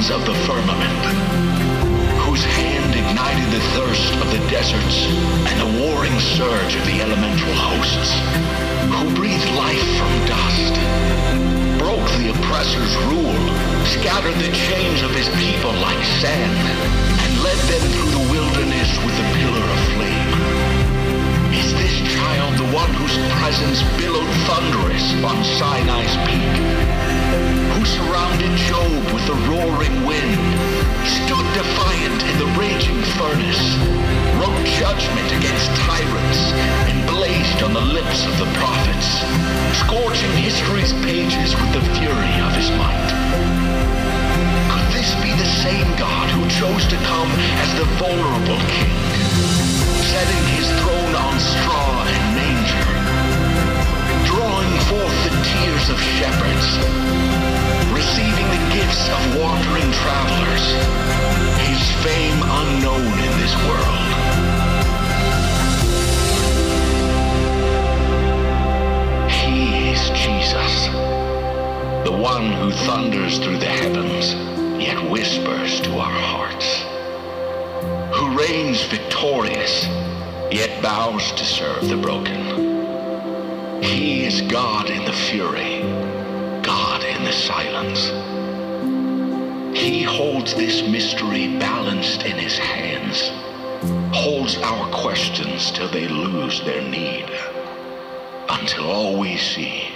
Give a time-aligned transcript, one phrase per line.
[0.00, 1.02] guardians of the firmament?
[2.24, 5.06] Whose hand ignited the thirst of the deserts
[5.48, 8.12] and the warring surge of the elemental hosts?
[8.96, 10.74] Who breathed life from dust?
[11.80, 13.40] broke the oppressor's rule,
[13.88, 16.56] scattered the chains of his people like sand,
[17.24, 20.30] and led them through the wilderness with a pillar of flame.
[21.56, 27.09] Is this child the one whose presence billowed thunderous on Sinai's peak?
[27.80, 30.36] Who surrounded Job with the roaring wind,
[31.00, 33.64] stood defiant in the raging furnace,
[34.36, 36.40] wrote judgment against tyrants,
[36.92, 39.24] and blazed on the lips of the prophets,
[39.80, 43.10] scorching history's pages with the fury of his might?
[44.68, 47.32] Could this be the same God who chose to come
[47.64, 49.00] as the vulnerable king,
[50.04, 52.92] setting his throne on straw and manger,
[54.28, 57.69] drawing forth the tears of shepherds,
[58.00, 60.64] receiving the gifts of wandering travelers,
[61.68, 64.06] his fame unknown in this world?
[69.28, 70.86] He is Jesus,
[72.08, 74.32] the one who thunders through the heavens,
[74.82, 76.68] yet whispers to our hearts,
[78.16, 79.84] who reigns victorious,
[80.50, 82.40] yet bows to serve the broken.
[83.82, 85.82] He is God in the fury,
[87.40, 88.10] silence.
[89.76, 93.30] He holds this mystery balanced in his hands,
[94.14, 97.30] holds our questions till they lose their need,
[98.48, 99.88] until all we see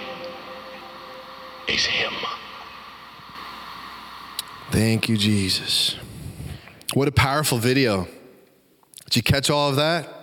[1.68, 2.12] is him.
[4.70, 5.96] Thank you, Jesus.
[6.94, 8.08] What a powerful video.
[9.04, 10.13] Did you catch all of that?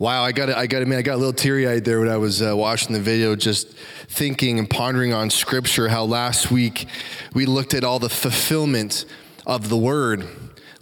[0.00, 2.16] Wow, I got I got I I got a little teary eyed there when I
[2.16, 3.76] was uh, watching the video, just
[4.08, 5.88] thinking and pondering on Scripture.
[5.88, 6.86] How last week
[7.34, 9.04] we looked at all the fulfillment
[9.46, 10.26] of the Word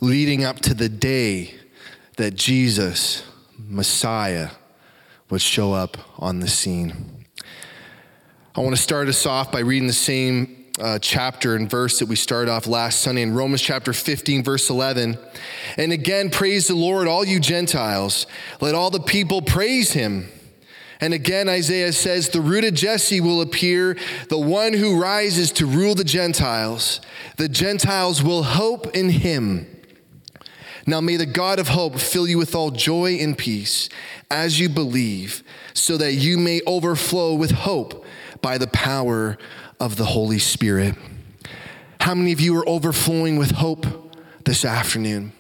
[0.01, 1.53] leading up to the day
[2.17, 3.25] that Jesus,
[3.59, 4.51] Messiah,
[5.31, 7.27] would show up on the scene.
[8.55, 12.07] I want to start us off by reading the same uh, chapter and verse that
[12.07, 15.19] we started off last Sunday in Romans chapter 15, verse 11.
[15.77, 18.27] And again, praise the Lord, all you Gentiles.
[18.61, 20.29] Let all the people praise him.
[21.01, 23.97] And again, Isaiah says, The root of Jesse will appear,
[24.29, 27.01] the one who rises to rule the Gentiles.
[27.37, 29.67] The Gentiles will hope in him.
[30.87, 33.89] Now may the God of hope fill you with all joy and peace
[34.31, 35.43] as you believe,
[35.75, 38.05] so that you may overflow with hope
[38.41, 39.37] by the power
[39.81, 40.95] of the Holy Spirit.
[42.01, 43.87] How many of you are overflowing with hope
[44.45, 45.33] this afternoon?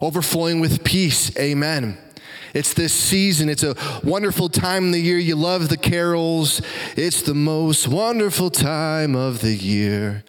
[0.00, 1.98] Overflowing with peace, amen.
[2.54, 3.48] It's this season.
[3.48, 5.18] It's a wonderful time of the year.
[5.18, 6.62] You love the carols.
[6.96, 10.24] It's the most wonderful time of the year.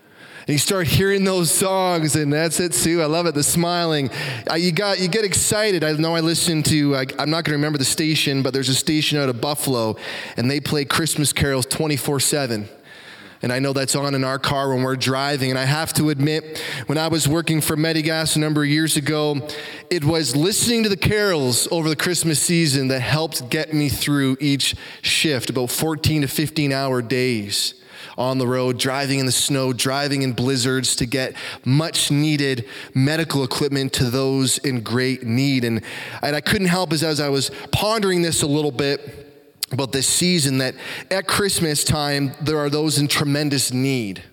[0.47, 3.01] And you start hearing those songs, and that's it too.
[3.01, 3.35] I love it.
[3.35, 4.09] The smiling,
[4.49, 5.83] uh, you got you get excited.
[5.83, 6.95] I know I listen to.
[6.95, 9.97] I, I'm not going to remember the station, but there's a station out of Buffalo,
[10.37, 12.69] and they play Christmas carols 24 seven.
[13.41, 15.49] And I know that's on in our car when we're driving.
[15.49, 18.97] And I have to admit, when I was working for Medigas a number of years
[18.97, 19.47] ago,
[19.89, 24.37] it was listening to the carols over the Christmas season that helped get me through
[24.39, 27.73] each shift, about 14 to 15 hour days
[28.17, 33.43] on the road, driving in the snow, driving in blizzards to get much needed medical
[33.43, 35.63] equipment to those in great need.
[35.63, 35.81] And,
[36.23, 39.26] and I couldn't help as, as I was pondering this a little bit
[39.71, 40.75] about this season that
[41.11, 44.23] at Christmas time, there are those in tremendous need.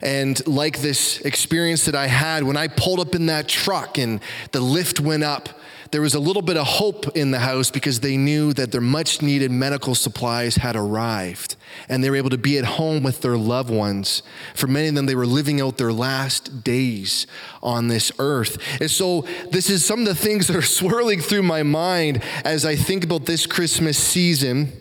[0.00, 4.20] And like this experience that I had when I pulled up in that truck and
[4.52, 5.48] the lift went up,
[5.90, 8.80] there was a little bit of hope in the house because they knew that their
[8.80, 11.56] much needed medical supplies had arrived
[11.88, 14.22] and they were able to be at home with their loved ones.
[14.54, 17.26] For many of them, they were living out their last days
[17.62, 18.58] on this earth.
[18.80, 22.64] And so, this is some of the things that are swirling through my mind as
[22.64, 24.72] I think about this Christmas season.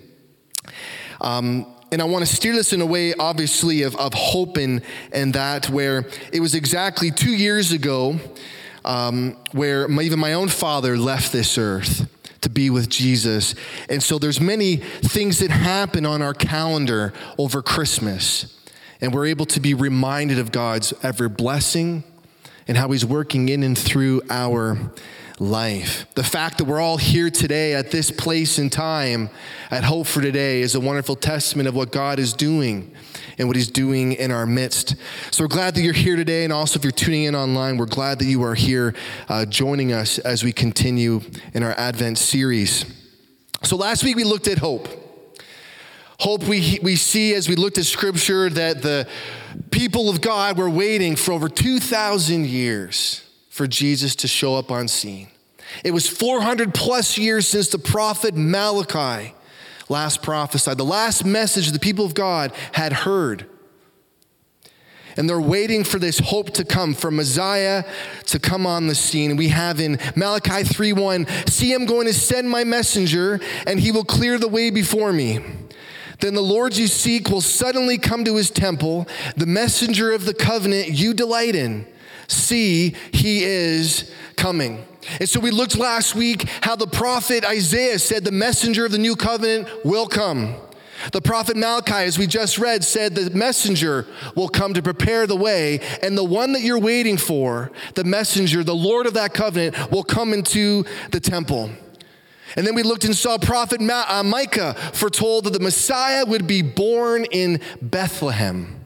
[1.22, 4.82] Um, and I want to steer this in a way, obviously, of, of hope and,
[5.14, 8.20] and that, where it was exactly two years ago
[8.88, 13.54] um, where my, even my own father left this earth to be with Jesus.
[13.90, 18.58] And so there's many things that happen on our calendar over Christmas.
[19.02, 22.06] And we're able to be reminded of God's ever blessing
[22.68, 24.78] and how he's working in and through our
[25.38, 26.08] life.
[26.16, 29.30] The fact that we're all here today at this place and time
[29.70, 32.96] at Hope for Today is a wonderful testament of what God is doing
[33.38, 34.96] and what He's doing in our midst.
[35.32, 36.44] So we're glad that you're here today.
[36.44, 38.94] And also, if you're tuning in online, we're glad that you are here
[39.30, 41.22] uh, joining us as we continue
[41.54, 42.86] in our Advent series.
[43.64, 44.88] So last week we looked at hope.
[46.20, 49.08] Hope we, we see as we looked at scripture that the
[49.70, 54.88] people of God were waiting for over 2,000 years for Jesus to show up on
[54.88, 55.30] scene.
[55.84, 59.34] It was 400 plus years since the prophet Malachi
[59.90, 63.50] last prophesied, the last message the people of God had heard.
[65.18, 67.84] And they're waiting for this hope to come, for Messiah
[68.28, 69.36] to come on the scene.
[69.36, 74.06] We have in Malachi 3:1, see I'm going to send my messenger, and he will
[74.06, 75.40] clear the way before me.
[76.20, 80.34] Then the Lord you seek will suddenly come to his temple, the messenger of the
[80.34, 81.88] covenant you delight in.
[82.28, 84.86] See, he is coming.
[85.20, 88.98] And so we looked last week how the prophet Isaiah said the messenger of the
[88.98, 90.56] new covenant will come.
[91.12, 95.36] The prophet Malachi, as we just read, said the messenger will come to prepare the
[95.36, 99.92] way, and the one that you're waiting for, the messenger, the Lord of that covenant,
[99.92, 101.70] will come into the temple.
[102.56, 106.62] And then we looked and saw prophet uh, Micah foretold that the Messiah would be
[106.62, 108.77] born in Bethlehem.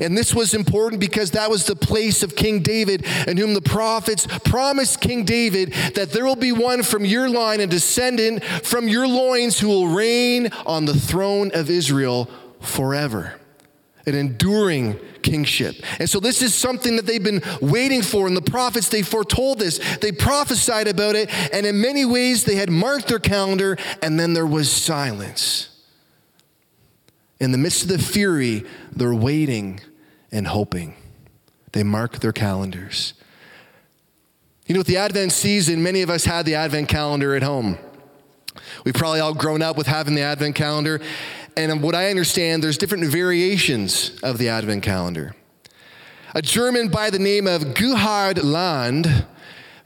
[0.00, 3.60] And this was important because that was the place of King David, in whom the
[3.60, 8.88] prophets promised King David that there will be one from your line, a descendant from
[8.88, 12.28] your loins, who will reign on the throne of Israel
[12.60, 13.34] forever.
[14.06, 15.74] An enduring kingship.
[15.98, 18.28] And so, this is something that they've been waiting for.
[18.28, 19.80] And the prophets, they foretold this.
[19.98, 21.28] They prophesied about it.
[21.52, 25.75] And in many ways, they had marked their calendar, and then there was silence.
[27.38, 29.80] In the midst of the fury, they're waiting
[30.32, 30.94] and hoping.
[31.72, 33.14] They mark their calendars.
[34.66, 37.78] You know, with the Advent season, many of us had the Advent calendar at home.
[38.84, 41.00] We've probably all grown up with having the Advent calendar.
[41.56, 45.34] And what I understand, there's different variations of the Advent calendar.
[46.34, 49.04] A German by the name of Gerhard Lang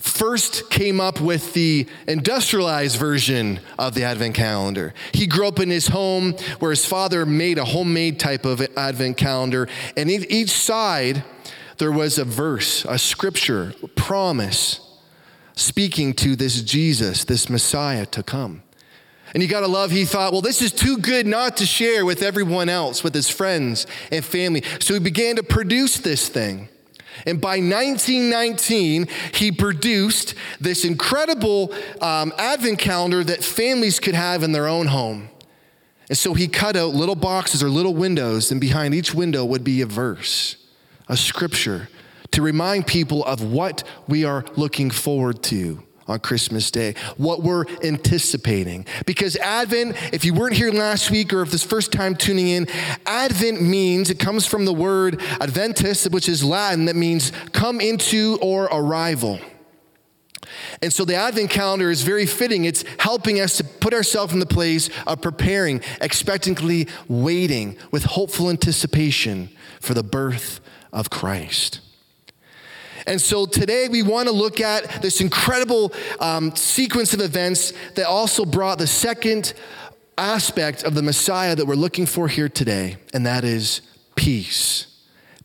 [0.00, 4.94] first came up with the industrialized version of the Advent calendar.
[5.12, 9.16] He grew up in his home where his father made a homemade type of Advent
[9.16, 11.22] calendar, and each side
[11.78, 14.80] there was a verse, a scripture, a promise
[15.54, 18.62] speaking to this Jesus, this Messiah to come.
[19.32, 22.04] And you got to love, he thought, well, this is too good not to share
[22.04, 24.64] with everyone else, with his friends and family.
[24.80, 26.68] So he began to produce this thing.
[27.26, 34.52] And by 1919, he produced this incredible um, advent calendar that families could have in
[34.52, 35.28] their own home.
[36.08, 39.62] And so he cut out little boxes or little windows, and behind each window would
[39.62, 40.56] be a verse,
[41.08, 41.88] a scripture,
[42.32, 47.64] to remind people of what we are looking forward to on Christmas Day, what we're
[47.82, 48.84] anticipating.
[49.06, 52.66] Because Advent, if you weren't here last week or if this first time tuning in,
[53.06, 58.38] Advent means, it comes from the word Adventus, which is Latin, that means come into
[58.42, 59.38] or arrival.
[60.82, 62.64] And so the Advent calendar is very fitting.
[62.64, 68.50] It's helping us to put ourselves in the place of preparing, expectantly waiting with hopeful
[68.50, 69.50] anticipation
[69.80, 70.60] for the birth
[70.92, 71.80] of Christ.
[73.10, 78.06] And so today we want to look at this incredible um, sequence of events that
[78.06, 79.52] also brought the second
[80.16, 83.80] aspect of the Messiah that we're looking for here today, and that is
[84.14, 84.86] peace.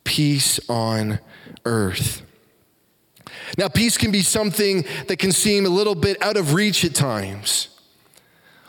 [0.04, 1.20] Peace on
[1.66, 2.22] earth.
[3.58, 6.94] Now, peace can be something that can seem a little bit out of reach at
[6.94, 7.70] times.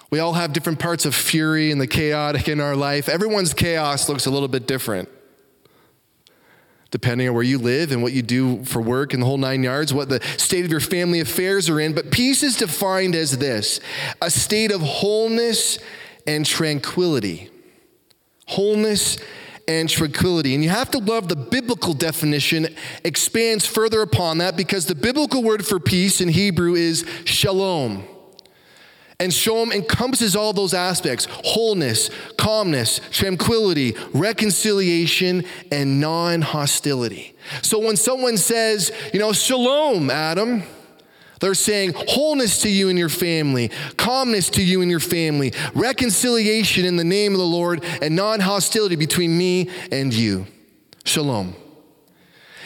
[0.09, 3.11] We all have different parts of fury and the chaotic in our life.
[3.11, 5.11] Everyone's chaos looks a little bit different
[6.97, 9.63] depending on where you live and what you do for work and the whole nine
[9.63, 11.95] yards, what the state of your family affairs are in.
[11.95, 13.81] But peace is defined as this
[14.23, 15.79] a state of wholeness
[16.27, 17.51] and tranquility.
[18.49, 19.19] Wholeness
[19.69, 20.55] and tranquility.
[20.55, 22.75] And you have to love the biblical definition
[23.05, 28.05] expands further upon that because the biblical word for peace in Hebrew is shalom.
[29.19, 37.35] And shalom encompasses all those aspects wholeness, calmness, tranquility, reconciliation, and non hostility.
[37.63, 40.65] So when someone says, you know, shalom, Adam,
[41.41, 46.85] they're saying wholeness to you and your family, calmness to you and your family, reconciliation
[46.85, 50.47] in the name of the Lord, and non hostility between me and you.
[51.05, 51.55] Shalom.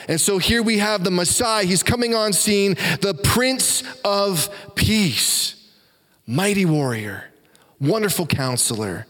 [0.08, 1.64] And so here we have the Messiah.
[1.64, 5.59] He's coming on scene, the Prince of Peace,
[6.30, 7.24] mighty warrior,
[7.80, 9.06] wonderful counselor.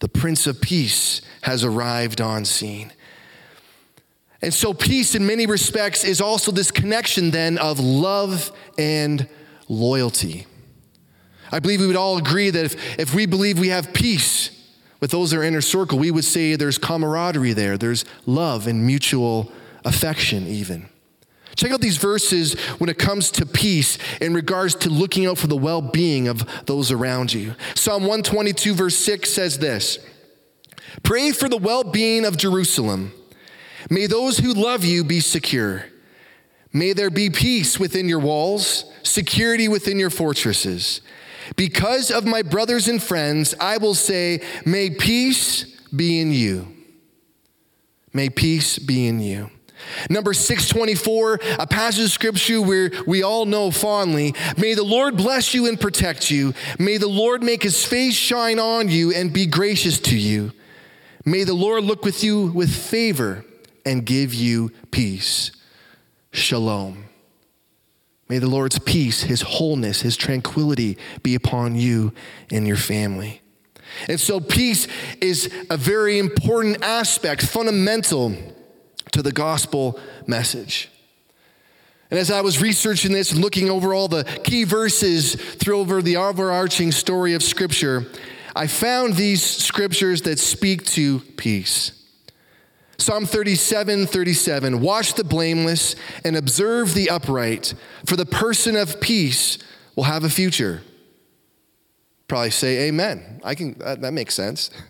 [0.00, 2.92] The Prince of Peace has arrived on scene.
[4.42, 9.28] And so, peace in many respects is also this connection then of love and
[9.68, 10.46] loyalty.
[11.52, 14.50] I believe we would all agree that if, if we believe we have peace
[15.00, 18.86] with those in our inner circle, we would say there's camaraderie there, there's love and
[18.86, 19.50] mutual
[19.84, 20.88] affection, even.
[21.60, 25.46] Check out these verses when it comes to peace in regards to looking out for
[25.46, 27.54] the well being of those around you.
[27.74, 29.98] Psalm 122, verse 6 says this
[31.02, 33.12] Pray for the well being of Jerusalem.
[33.90, 35.84] May those who love you be secure.
[36.72, 41.02] May there be peace within your walls, security within your fortresses.
[41.56, 46.74] Because of my brothers and friends, I will say, May peace be in you.
[48.14, 49.50] May peace be in you.
[50.08, 54.34] Number 624, a passage of scripture where we all know fondly.
[54.56, 56.54] May the Lord bless you and protect you.
[56.78, 60.52] May the Lord make his face shine on you and be gracious to you.
[61.24, 63.44] May the Lord look with you with favor
[63.84, 65.50] and give you peace.
[66.32, 67.04] Shalom.
[68.28, 72.12] May the Lord's peace, his wholeness, his tranquility be upon you
[72.50, 73.42] and your family.
[74.08, 74.86] And so, peace
[75.20, 78.36] is a very important aspect, fundamental
[79.12, 80.90] to the gospel message.
[82.10, 86.02] And as I was researching this and looking over all the key verses through over
[86.02, 88.06] the overarching story of Scripture,
[88.54, 91.92] I found these scriptures that speak to peace.
[92.98, 97.74] Psalm 37 37, watch the blameless and observe the upright,
[98.04, 99.58] for the person of peace
[99.96, 100.82] will have a future.
[102.28, 103.40] Probably say amen.
[103.42, 104.70] I can, that, that makes sense.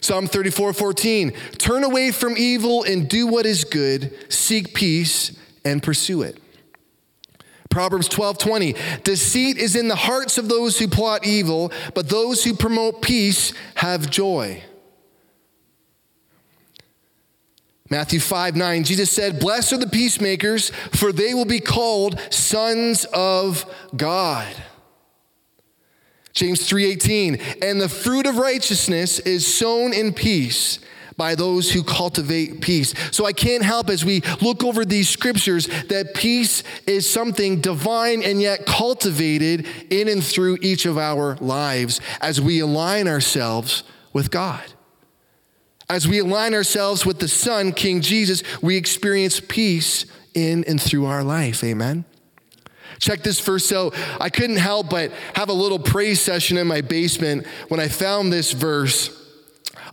[0.00, 5.82] Psalm 34 14, turn away from evil and do what is good, seek peace and
[5.82, 6.40] pursue it.
[7.70, 8.74] Proverbs 12 20,
[9.04, 13.52] deceit is in the hearts of those who plot evil, but those who promote peace
[13.74, 14.62] have joy.
[17.90, 23.06] Matthew 5 9, Jesus said, Blessed are the peacemakers, for they will be called sons
[23.14, 23.64] of
[23.96, 24.54] God.
[26.38, 30.78] James 3:18 and the fruit of righteousness is sown in peace
[31.16, 32.94] by those who cultivate peace.
[33.10, 38.22] So I can't help as we look over these scriptures that peace is something divine
[38.22, 44.30] and yet cultivated in and through each of our lives as we align ourselves with
[44.30, 44.62] God.
[45.90, 50.04] As we align ourselves with the Son, King Jesus, we experience peace
[50.34, 51.64] in and through our life.
[51.64, 52.04] Amen.
[52.98, 53.94] Check this verse out.
[54.20, 58.32] I couldn't help but have a little praise session in my basement when I found
[58.32, 59.14] this verse.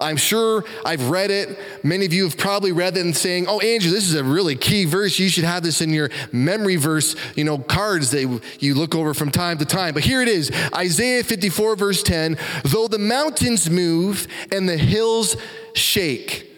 [0.02, 1.58] I'm sure I've read it.
[1.84, 4.56] Many of you have probably read it and saying, "Oh, Andrew, this is a really
[4.56, 5.18] key verse.
[5.20, 9.14] You should have this in your memory verse, you know, cards that you look over
[9.14, 13.70] from time to time." But here it is, Isaiah 54 verse 10, "Though the mountains
[13.70, 15.38] move and the hills
[15.74, 16.55] shake.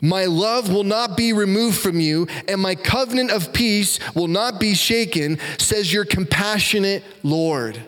[0.00, 4.60] My love will not be removed from you, and my covenant of peace will not
[4.60, 7.82] be shaken, says your compassionate Lord.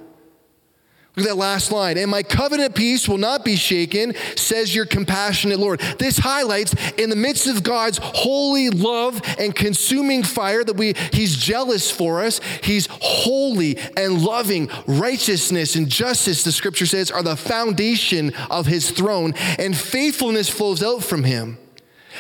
[1.17, 1.99] Look at that last line.
[1.99, 5.81] And my covenant of peace will not be shaken, says your compassionate Lord.
[5.99, 11.37] This highlights in the midst of God's holy love and consuming fire that we he's
[11.37, 12.41] jealous for us.
[12.63, 14.71] He's holy and loving.
[14.87, 20.83] Righteousness and justice, the scripture says, are the foundation of his throne, and faithfulness flows
[20.83, 21.59] out from him.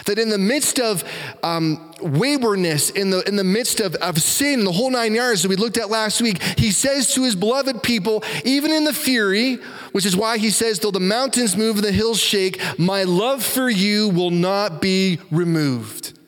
[0.06, 1.04] That in the midst of
[1.42, 5.48] um, waywardness, in the, in the midst of, of sin, the whole nine yards that
[5.48, 9.56] we looked at last week, he says to his beloved people, even in the fury,
[9.92, 13.44] which is why he says, though the mountains move and the hills shake, my love
[13.44, 16.19] for you will not be removed.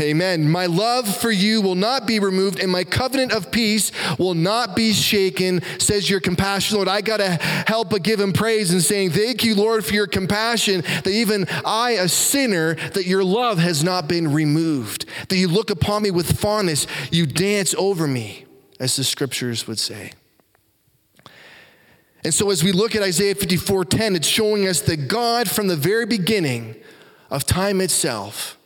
[0.00, 0.48] Amen.
[0.48, 4.74] My love for you will not be removed, and my covenant of peace will not
[4.74, 6.88] be shaken, says your compassion, Lord.
[6.88, 7.30] I got to
[7.66, 11.46] help but give him praise and saying, Thank you, Lord, for your compassion, that even
[11.64, 16.10] I, a sinner, that your love has not been removed, that you look upon me
[16.10, 18.46] with fondness, you dance over me,
[18.78, 20.12] as the scriptures would say.
[22.24, 25.76] And so as we look at Isaiah 54:10, it's showing us that God from the
[25.76, 26.76] very beginning
[27.30, 28.56] of time itself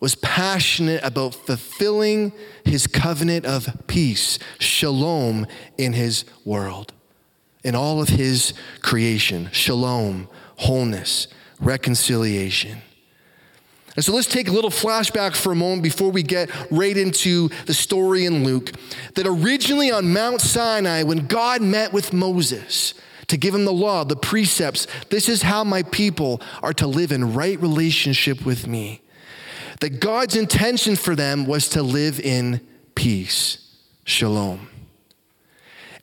[0.00, 2.32] was passionate about fulfilling
[2.64, 5.46] his covenant of peace, shalom
[5.78, 6.92] in his world,
[7.64, 11.28] in all of his creation, shalom, wholeness,
[11.60, 12.82] reconciliation.
[13.96, 17.48] And so let's take a little flashback for a moment before we get right into
[17.64, 18.72] the story in Luke.
[19.14, 22.92] That originally on Mount Sinai, when God met with Moses
[23.28, 27.10] to give him the law, the precepts, this is how my people are to live
[27.10, 29.00] in right relationship with me.
[29.80, 32.60] That God's intention for them was to live in
[32.94, 34.68] peace, shalom.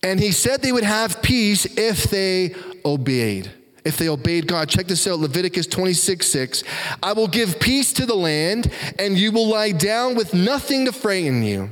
[0.02, 3.52] And he said they would have peace if they obeyed
[3.86, 4.70] if they obeyed God.
[4.70, 6.64] Check this out Leviticus 26 6.
[7.02, 10.92] I will give peace to the land, and you will lie down with nothing to
[10.92, 11.72] frighten you.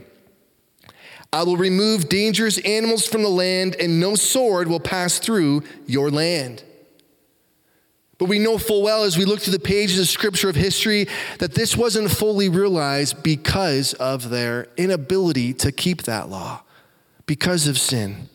[1.34, 6.12] I will remove dangerous animals from the land, and no sword will pass through your
[6.12, 6.64] land.
[8.22, 11.08] But we know full well as we look through the pages of scripture of history
[11.40, 16.62] that this wasn't fully realized because of their inability to keep that law,
[17.26, 18.30] because of sin.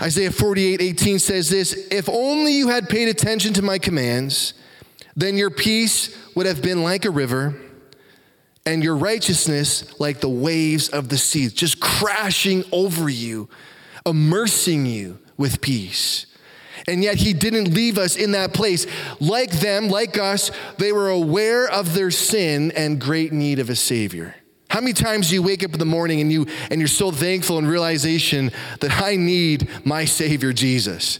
[0.00, 4.54] Isaiah 48 18 says this If only you had paid attention to my commands,
[5.14, 7.60] then your peace would have been like a river,
[8.64, 13.50] and your righteousness like the waves of the sea, just crashing over you,
[14.06, 16.24] immersing you with peace.
[16.86, 18.86] And yet he didn't leave us in that place.
[19.20, 23.76] Like them, like us, they were aware of their sin and great need of a
[23.76, 24.34] Savior.
[24.70, 27.10] How many times do you wake up in the morning and you and you're so
[27.10, 31.18] thankful and realization that I need my savior Jesus?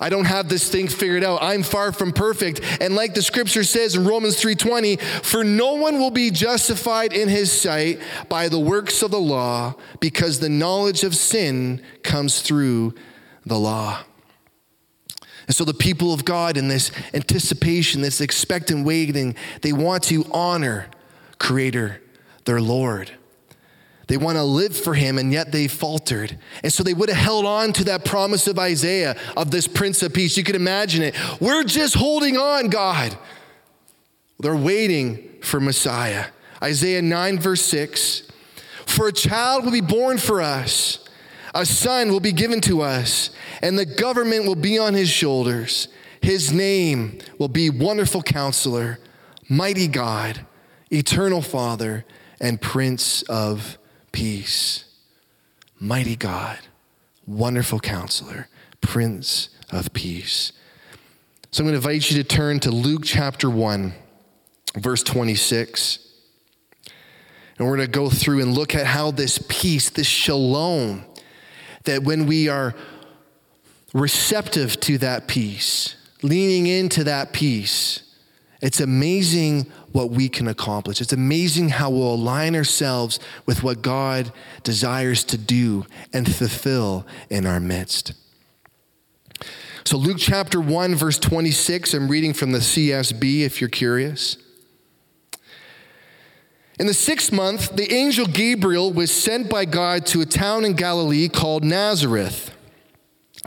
[0.00, 1.42] I don't have this thing figured out.
[1.42, 2.60] I'm far from perfect.
[2.80, 7.28] And like the scripture says in Romans 3:20, for no one will be justified in
[7.28, 12.94] his sight by the works of the law, because the knowledge of sin comes through
[13.44, 13.98] the law.
[15.48, 20.24] And so the people of God in this anticipation, this expectant waiting, they want to
[20.30, 20.86] honor
[21.38, 22.00] creator
[22.44, 23.10] their Lord.
[24.08, 26.38] They want to live for him, and yet they faltered.
[26.62, 30.02] And so they would have held on to that promise of Isaiah of this Prince
[30.02, 30.36] of Peace.
[30.36, 31.14] You can imagine it.
[31.40, 33.16] We're just holding on, God.
[34.38, 36.26] They're waiting for Messiah.
[36.62, 38.22] Isaiah 9, verse 6
[38.86, 41.07] For a child will be born for us,
[41.54, 43.30] a son will be given to us,
[43.62, 45.88] and the government will be on his shoulders.
[46.20, 48.98] His name will be Wonderful Counselor,
[49.48, 50.44] Mighty God,
[50.90, 52.04] Eternal Father
[52.40, 53.78] and Prince of
[54.12, 54.84] Peace.
[55.80, 56.58] Mighty God,
[57.26, 58.48] wonderful counselor,
[58.80, 60.52] Prince of Peace.
[61.50, 63.94] So I'm going to invite you to turn to Luke chapter 1,
[64.76, 66.00] verse 26.
[67.58, 71.04] And we're going to go through and look at how this peace, this shalom,
[71.84, 72.74] that when we are
[73.94, 78.02] receptive to that peace, leaning into that peace,
[78.60, 81.00] it's amazing what we can accomplish.
[81.00, 84.32] It's amazing how we'll align ourselves with what God
[84.64, 88.14] desires to do and fulfill in our midst.
[89.84, 94.36] So, Luke chapter 1, verse 26, I'm reading from the CSB if you're curious.
[96.78, 100.74] In the sixth month, the angel Gabriel was sent by God to a town in
[100.74, 102.54] Galilee called Nazareth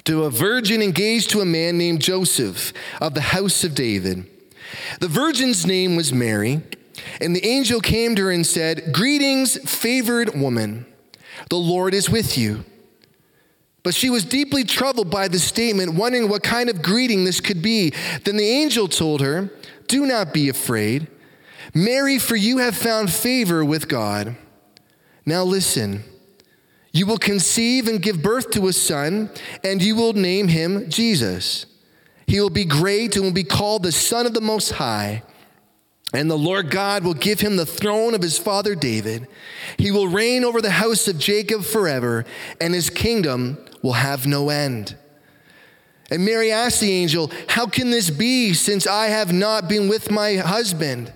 [0.04, 4.26] to a virgin engaged to a man named Joseph of the house of David.
[5.00, 6.62] The virgin's name was Mary,
[7.22, 10.86] and the angel came to her and said, Greetings, favored woman,
[11.50, 12.66] the Lord is with you.
[13.84, 17.62] But she was deeply troubled by the statement, wondering what kind of greeting this could
[17.62, 17.94] be.
[18.26, 19.50] Then the angel told her,
[19.88, 21.08] Do not be afraid.
[21.74, 24.36] Mary, for you have found favor with God.
[25.26, 26.04] Now listen.
[26.92, 29.30] You will conceive and give birth to a son,
[29.64, 31.66] and you will name him Jesus.
[32.28, 35.24] He will be great and will be called the Son of the Most High.
[36.14, 39.28] And the Lord God will give him the throne of his father David.
[39.78, 42.26] He will reign over the house of Jacob forever,
[42.60, 44.98] and his kingdom will have no end.
[46.10, 50.12] And Mary asked the angel, How can this be since I have not been with
[50.12, 51.14] my husband?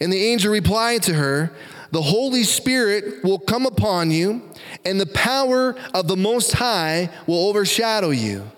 [0.00, 1.52] And the angel replied to her,
[1.90, 4.42] The Holy Spirit will come upon you,
[4.84, 8.50] and the power of the Most High will overshadow you.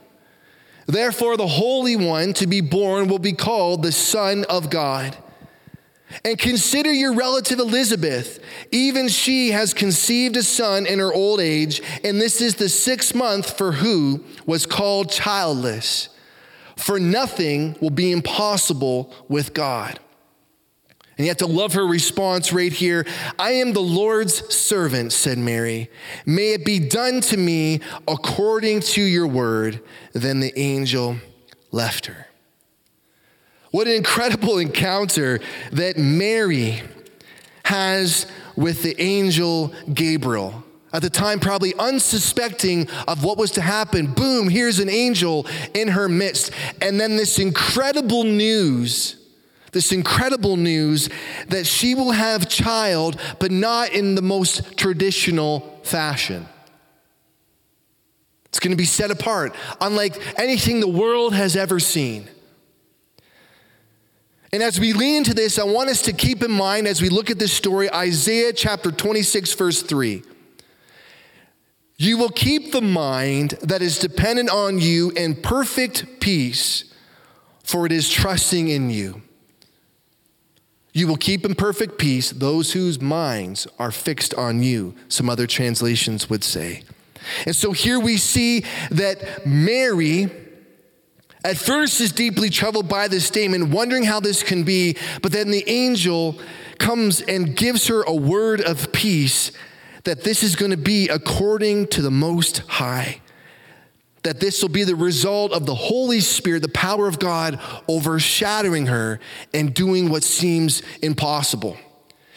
[0.86, 5.16] Therefore, the Holy One to be born will be called the Son of God.
[6.24, 8.40] And consider your relative Elizabeth.
[8.72, 13.14] Even she has conceived a son in her old age, and this is the sixth
[13.14, 16.08] month for who was called childless.
[16.76, 20.00] For nothing will be impossible with God.
[21.20, 23.06] And have to love her response right here.
[23.38, 25.90] I am the Lord's servant, said Mary.
[26.24, 29.82] May it be done to me according to your word.
[30.14, 31.18] Then the angel
[31.72, 32.26] left her.
[33.70, 35.40] What an incredible encounter
[35.72, 36.80] that Mary
[37.66, 40.64] has with the angel Gabriel.
[40.90, 44.06] At the time, probably unsuspecting of what was to happen.
[44.14, 46.50] Boom, here's an angel in her midst.
[46.80, 49.19] And then this incredible news
[49.72, 51.08] this incredible news
[51.48, 56.46] that she will have child, but not in the most traditional fashion.
[58.46, 62.28] It's going to be set apart, unlike anything the world has ever seen.
[64.52, 67.08] And as we lean into this, I want us to keep in mind as we
[67.08, 70.24] look at this story Isaiah chapter 26, verse 3.
[71.96, 76.84] You will keep the mind that is dependent on you in perfect peace,
[77.62, 79.22] for it is trusting in you.
[80.92, 85.46] You will keep in perfect peace those whose minds are fixed on you, some other
[85.46, 86.82] translations would say.
[87.46, 90.30] And so here we see that Mary,
[91.44, 95.50] at first, is deeply troubled by this statement, wondering how this can be, but then
[95.50, 96.40] the angel
[96.78, 99.52] comes and gives her a word of peace
[100.04, 103.20] that this is going to be according to the Most High
[104.22, 108.86] that this will be the result of the Holy Spirit, the power of God overshadowing
[108.86, 109.20] her
[109.54, 111.76] and doing what seems impossible.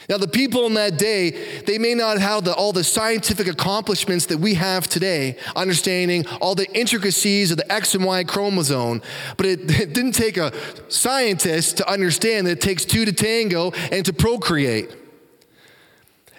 [0.10, 4.26] Now, the people in that day, they may not have the, all the scientific accomplishments
[4.28, 9.02] that we have today, understanding all the intricacies of the X and Y chromosome,
[9.38, 10.52] but it, it didn't take a
[10.89, 14.89] scientist to understand that it takes two to tango and to procreate.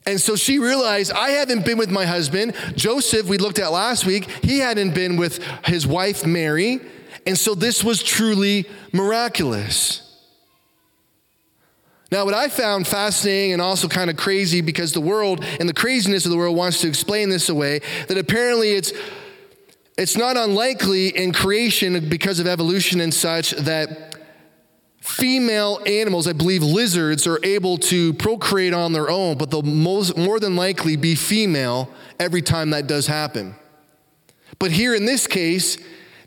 [0.07, 2.55] And so she realized, I haven't been with my husband.
[2.75, 6.81] Joseph, we looked at last week, he hadn't been with his wife, Mary.
[7.27, 10.01] And so this was truly miraculous.
[12.13, 15.75] Now, what I found fascinating and also kind of crazy because the world and the
[15.75, 18.93] craziness of the world wants to explain this away, that apparently it's
[19.97, 24.14] it's not unlikely in creation because of evolution and such that
[25.05, 30.17] female animals, I believe lizards, are able to procreate on their own, but they'll most,
[30.17, 33.55] more than likely be female every time that does happen.
[34.59, 35.77] But here in this case,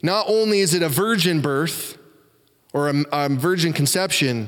[0.03, 1.97] not only is it a virgin birth
[2.71, 4.47] or a, a virgin conception,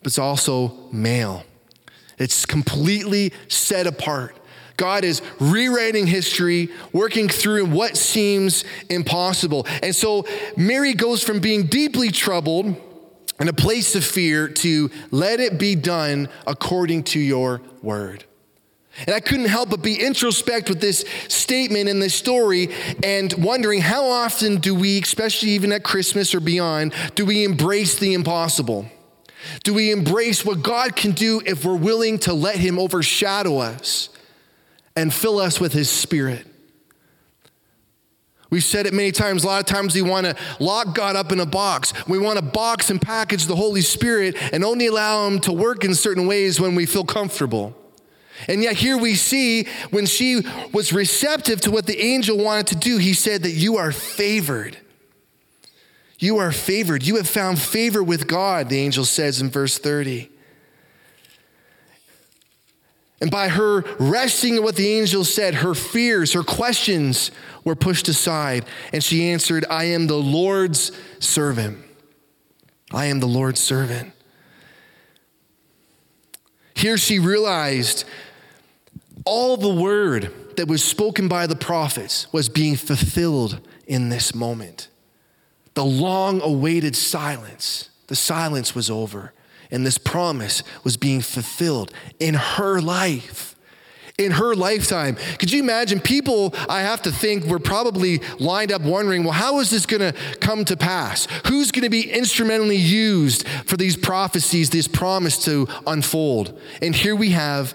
[0.00, 1.42] but it's also male.
[2.18, 4.36] It's completely set apart.
[4.76, 9.66] God is rewriting history, working through what seems impossible.
[9.82, 12.76] And so Mary goes from being deeply troubled
[13.38, 18.24] and a place of fear to let it be done according to your word.
[19.06, 22.68] And I couldn't help but be introspect with this statement in this story
[23.02, 27.98] and wondering how often do we, especially even at Christmas or beyond, do we embrace
[27.98, 28.86] the impossible?
[29.64, 34.10] Do we embrace what God can do if we're willing to let Him overshadow us
[34.94, 36.46] and fill us with His Spirit?
[38.54, 39.42] We've said it many times.
[39.42, 41.92] A lot of times we want to lock God up in a box.
[42.06, 45.84] We want to box and package the Holy Spirit and only allow Him to work
[45.84, 47.76] in certain ways when we feel comfortable.
[48.46, 52.76] And yet, here we see when she was receptive to what the angel wanted to
[52.76, 54.78] do, he said that you are favored.
[56.20, 57.04] You are favored.
[57.04, 60.30] You have found favor with God, the angel says in verse 30.
[63.20, 67.30] And by her resting in what the angel said, her fears, her questions
[67.64, 68.64] were pushed aside.
[68.92, 71.78] And she answered, I am the Lord's servant.
[72.92, 74.12] I am the Lord's servant.
[76.74, 78.04] Here she realized
[79.24, 84.88] all the word that was spoken by the prophets was being fulfilled in this moment.
[85.74, 89.32] The long awaited silence, the silence was over
[89.74, 93.56] and this promise was being fulfilled in her life.
[94.16, 95.16] In her lifetime.
[95.40, 95.98] Could you imagine?
[95.98, 100.12] People, I have to think, were probably lined up wondering, well, how is this going
[100.12, 101.26] to come to pass?
[101.48, 106.56] Who's going to be instrumentally used for these prophecies, this promise to unfold?
[106.80, 107.74] And here we have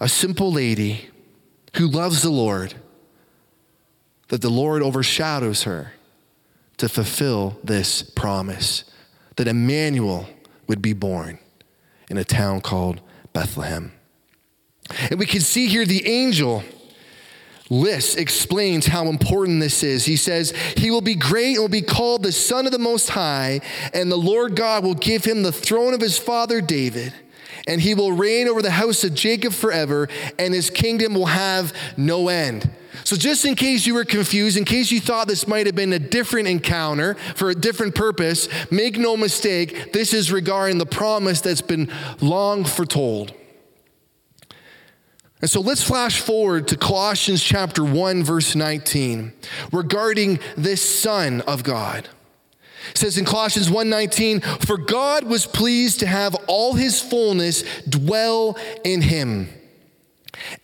[0.00, 1.10] a simple lady
[1.76, 2.74] who loves the Lord,
[4.28, 5.94] that the Lord overshadows her
[6.76, 8.84] to fulfill this promise,
[9.34, 10.28] that Immanuel
[10.70, 11.36] would be born
[12.08, 13.00] in a town called
[13.32, 13.90] Bethlehem.
[15.10, 16.62] And we can see here the angel
[17.68, 20.04] list explains how important this is.
[20.04, 23.08] He says, He will be great and will be called the Son of the Most
[23.08, 27.12] High, and the Lord God will give him the throne of his father David,
[27.66, 31.72] and he will reign over the house of Jacob forever, and his kingdom will have
[31.96, 32.70] no end.
[33.04, 35.92] So, just in case you were confused, in case you thought this might have been
[35.92, 41.40] a different encounter for a different purpose, make no mistake, this is regarding the promise
[41.40, 43.32] that's been long foretold.
[45.40, 49.32] And so let's flash forward to Colossians chapter 1 verse 19
[49.72, 52.08] regarding this son of God.
[52.90, 58.56] It says in Colossians 1:19, "For God was pleased to have all his fullness dwell
[58.84, 59.48] in him."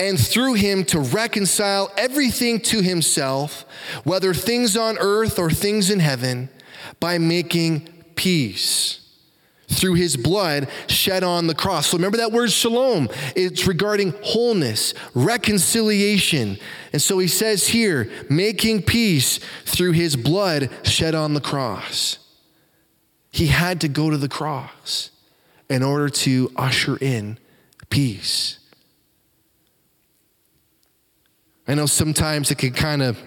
[0.00, 3.64] And through him to reconcile everything to himself,
[4.04, 6.48] whether things on earth or things in heaven,
[7.00, 9.00] by making peace
[9.68, 11.88] through his blood shed on the cross.
[11.88, 13.08] So remember that word shalom.
[13.34, 16.58] It's regarding wholeness, reconciliation.
[16.92, 22.18] And so he says here, making peace through his blood shed on the cross.
[23.30, 25.10] He had to go to the cross
[25.68, 27.38] in order to usher in
[27.90, 28.58] peace.
[31.68, 33.18] I know sometimes it can kind of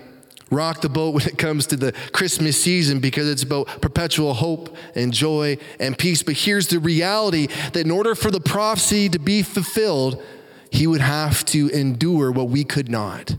[0.52, 4.75] rock the boat when it comes to the Christmas season because it's about perpetual hope
[4.95, 6.23] and joy and peace.
[6.23, 10.23] But here's the reality that in order for the prophecy to be fulfilled,
[10.71, 13.36] he would have to endure what we could not.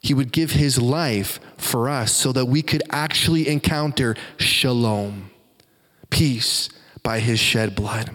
[0.00, 5.30] He would give his life for us so that we could actually encounter shalom,
[6.10, 6.68] peace
[7.02, 8.10] by his shed blood.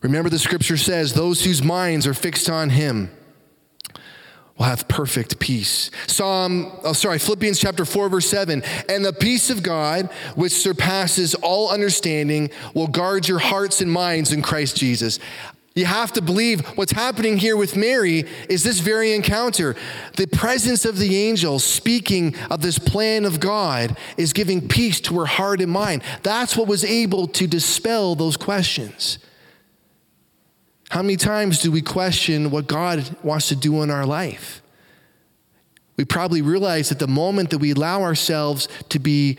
[0.00, 3.10] Remember, the scripture says, Those whose minds are fixed on him
[4.58, 5.90] will have perfect peace.
[6.06, 8.62] Psalm, oh, sorry, Philippians chapter 4, verse 7.
[8.88, 14.32] And the peace of God, which surpasses all understanding, will guard your hearts and minds
[14.32, 15.18] in Christ Jesus.
[15.74, 19.76] You have to believe what's happening here with Mary is this very encounter.
[20.16, 25.18] The presence of the angel speaking of this plan of God is giving peace to
[25.18, 26.02] her heart and mind.
[26.22, 29.18] That's what was able to dispel those questions.
[30.90, 34.62] How many times do we question what God wants to do in our life?
[35.96, 39.38] We probably realize that the moment that we allow ourselves to be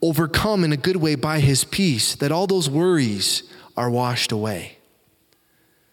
[0.00, 3.42] overcome in a good way by His peace, that all those worries
[3.76, 4.78] are washed away.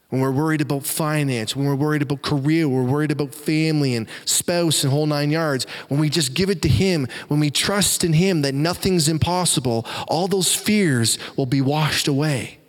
[0.09, 4.07] When we're worried about finance, when we're worried about career, we're worried about family and
[4.25, 8.03] spouse and whole nine yards, when we just give it to Him, when we trust
[8.03, 12.59] in Him that nothing's impossible, all those fears will be washed away.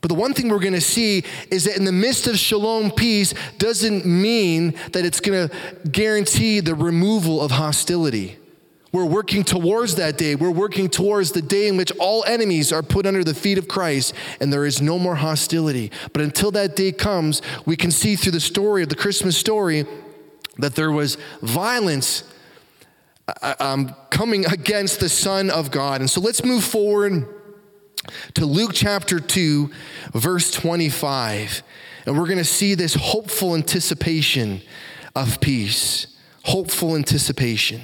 [0.00, 2.90] But the one thing we're going to see is that in the midst of shalom
[2.90, 5.54] peace doesn't mean that it's going to
[5.88, 8.38] guarantee the removal of hostility.
[8.92, 10.34] We're working towards that day.
[10.34, 13.66] We're working towards the day in which all enemies are put under the feet of
[13.66, 15.90] Christ and there is no more hostility.
[16.12, 19.86] But until that day comes, we can see through the story of the Christmas story
[20.58, 22.24] that there was violence
[23.40, 26.00] uh, um, coming against the Son of God.
[26.00, 27.26] And so let's move forward
[28.34, 29.70] to Luke chapter 2,
[30.12, 31.62] verse 25.
[32.06, 34.60] And we're going to see this hopeful anticipation
[35.14, 36.06] of peace.
[36.44, 37.82] Hopeful anticipation.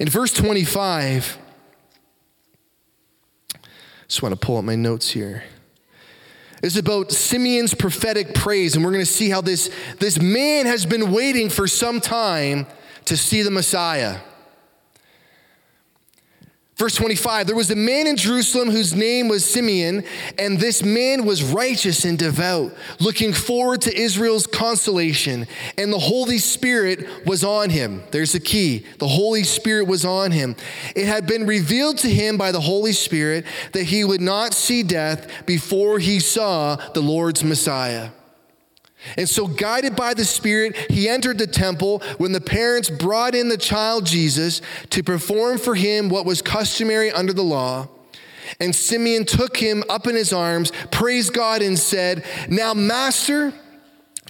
[0.00, 1.38] In verse 25,
[4.08, 5.44] just want to pull up my notes here.
[6.62, 10.84] It's about Simeon's prophetic praise, and we're going to see how this, this man has
[10.84, 12.66] been waiting for some time
[13.04, 14.18] to see the Messiah.
[16.78, 20.04] Verse 25 There was a man in Jerusalem whose name was Simeon,
[20.38, 26.38] and this man was righteous and devout, looking forward to Israel's consolation, and the Holy
[26.38, 28.04] Spirit was on him.
[28.12, 30.54] There's the key the Holy Spirit was on him.
[30.94, 34.84] It had been revealed to him by the Holy Spirit that he would not see
[34.84, 38.10] death before he saw the Lord's Messiah.
[39.16, 43.48] And so, guided by the Spirit, he entered the temple when the parents brought in
[43.48, 47.88] the child Jesus to perform for him what was customary under the law.
[48.60, 53.52] And Simeon took him up in his arms, praised God, and said, Now, Master,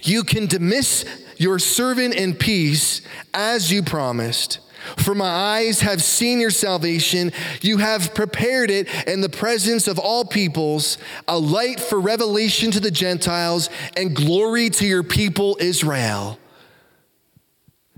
[0.03, 1.05] you can dismiss
[1.37, 3.01] your servant in peace
[3.33, 4.59] as you promised.
[4.97, 7.31] For my eyes have seen your salvation.
[7.61, 10.97] You have prepared it in the presence of all peoples,
[11.27, 16.39] a light for revelation to the Gentiles and glory to your people Israel.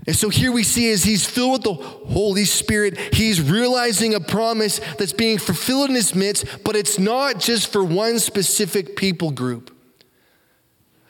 [0.06, 4.20] And so here we see as he's filled with the Holy Spirit, he's realizing a
[4.20, 9.30] promise that's being fulfilled in his midst, but it's not just for one specific people
[9.30, 9.70] group.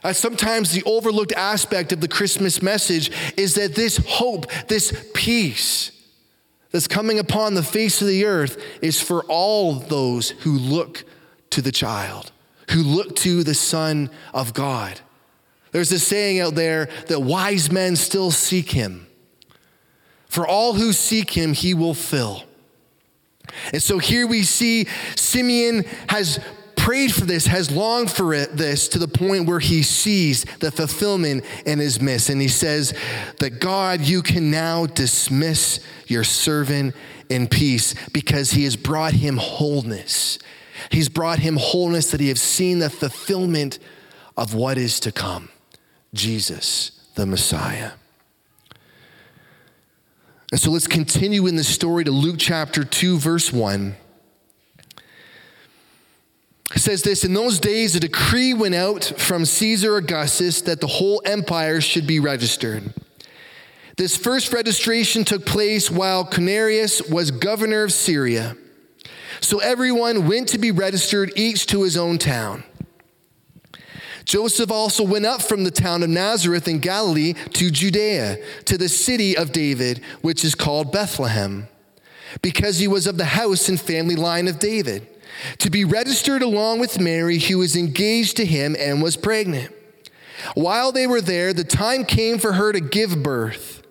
[0.05, 5.93] Uh, sometimes the overlooked aspect of the Christmas message is that this hope, this peace
[6.71, 11.05] that's coming upon the face of the earth is for all those who look
[11.51, 12.33] to the child,
[12.71, 15.01] who look to the Son of God.
[15.71, 19.07] There's a saying out there that wise men still seek him.
[20.27, 22.45] For all who seek him, he will fill.
[23.73, 26.41] And so here we see Simeon has
[26.83, 30.73] prayed for this, has longed for it, this to the point where he sees the
[30.73, 32.29] fulfillment in his midst.
[32.29, 32.93] And he says
[33.39, 36.97] that God, you can now dismiss your servant
[37.29, 40.41] in peace because he has brought him wholeness.
[40.91, 43.79] He's brought him wholeness that he has seen the fulfillment
[44.37, 45.51] of what is to come
[46.13, 47.93] Jesus, the Messiah.
[50.51, 53.95] And so let's continue in the story to Luke chapter 2, verse 1.
[56.77, 61.23] Says this In those days, a decree went out from Caesar Augustus that the whole
[61.25, 62.95] empire should be registered.
[63.97, 68.57] This first registration took place while Quirinius was governor of Syria.
[69.41, 72.65] So everyone went to be registered, each to his own town.
[74.25, 78.89] Joseph also went up from the town of Nazareth in Galilee to Judea, to the
[78.89, 81.69] city of David, which is called Bethlehem,
[82.41, 85.07] because he was of the house and family line of David,
[85.59, 89.73] to be registered along with Mary, who was engaged to him and was pregnant.
[90.55, 93.83] While they were there, the time came for her to give birth.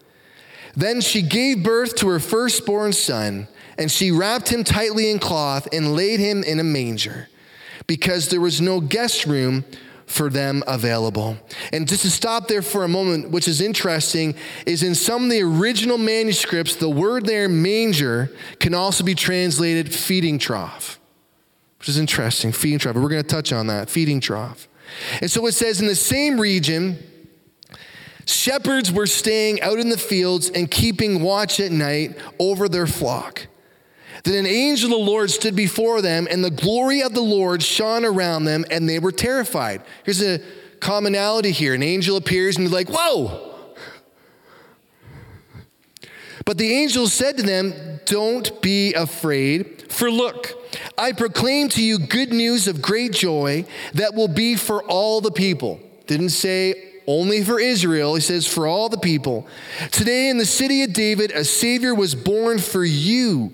[0.76, 5.68] Then she gave birth to her firstborn son, and she wrapped him tightly in cloth
[5.74, 7.28] and laid him in a manger,
[7.88, 9.66] because there was no guest room
[10.06, 11.38] for them available.
[11.74, 15.30] And just to stop there for a moment, which is interesting, is in some of
[15.30, 21.00] the original manuscripts, the word there, manger, can also be translated feeding trough,
[21.82, 22.52] which is interesting.
[22.52, 22.96] Feeding trough.
[22.96, 23.90] We're going to touch on that.
[23.90, 24.68] Feeding trough.
[25.20, 27.00] And so it says in the same region,
[28.28, 33.48] shepherds were staying out in the fields and keeping watch at night over their flock.
[34.24, 37.64] Then an angel of the Lord stood before them, and the glory of the Lord
[37.64, 39.82] shone around them, and they were terrified.
[40.04, 40.40] Here's a
[40.82, 43.48] commonality here an angel appears, and they're like, Whoa!
[46.46, 47.74] But the angel said to them,
[48.06, 50.54] Don't be afraid, for look,
[50.98, 55.32] I proclaim to you good news of great joy that will be for all the
[55.32, 55.80] people.
[56.08, 59.48] Didn't say only for Israel, he says for all the people.
[59.92, 63.54] Today in the city of David, a Savior was born for you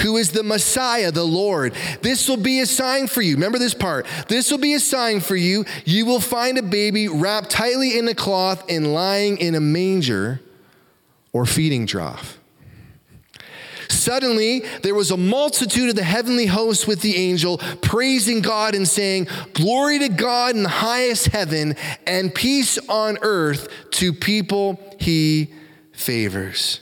[0.00, 1.74] who is the Messiah, the Lord.
[2.00, 3.34] This will be a sign for you.
[3.34, 4.06] Remember this part.
[4.28, 5.64] This will be a sign for you.
[5.84, 10.40] You will find a baby wrapped tightly in a cloth and lying in a manger
[11.32, 12.38] or feeding trough.
[13.92, 18.88] Suddenly, there was a multitude of the heavenly hosts with the angel, praising God and
[18.88, 21.76] saying, Glory to God in the highest heaven,
[22.06, 25.52] and peace on earth to people he
[25.92, 26.80] favors.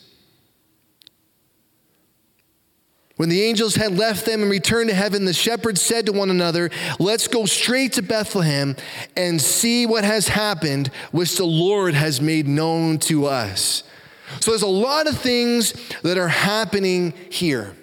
[3.16, 6.30] When the angels had left them and returned to heaven, the shepherds said to one
[6.30, 8.76] another, Let's go straight to Bethlehem
[9.14, 13.82] and see what has happened, which the Lord has made known to us.
[14.38, 17.76] So there's a lot of things that are happening here.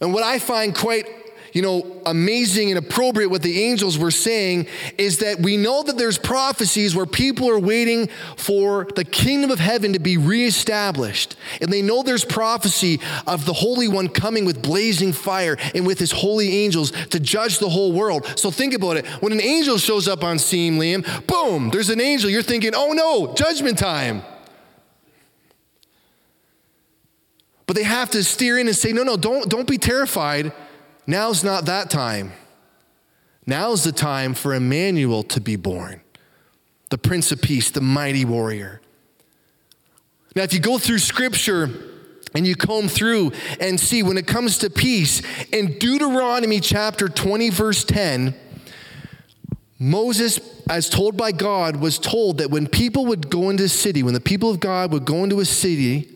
[0.00, 1.06] And what I find quite
[1.54, 4.66] you know, amazing and appropriate what the angels were saying
[4.98, 9.60] is that we know that there's prophecies where people are waiting for the kingdom of
[9.60, 11.36] heaven to be reestablished.
[11.60, 16.00] And they know there's prophecy of the Holy One coming with blazing fire and with
[16.00, 18.26] his holy angels to judge the whole world.
[18.36, 19.06] So think about it.
[19.22, 22.28] When an angel shows up on scene, Liam, boom, there's an angel.
[22.28, 24.24] You're thinking, oh no, judgment time.
[27.66, 30.52] But they have to steer in and say, no, no, don't, don't be terrified.
[31.06, 32.32] Now's not that time.
[33.46, 36.00] Now's the time for Immanuel to be born,
[36.90, 38.80] the Prince of Peace, the mighty warrior.
[40.34, 41.70] Now, if you go through scripture,
[42.34, 45.22] and you comb through and see when it comes to peace
[45.52, 48.34] in Deuteronomy chapter 20, verse 10,
[49.78, 54.02] Moses, as told by God, was told that when people would go into a city,
[54.02, 56.13] when the people of God would go into a city,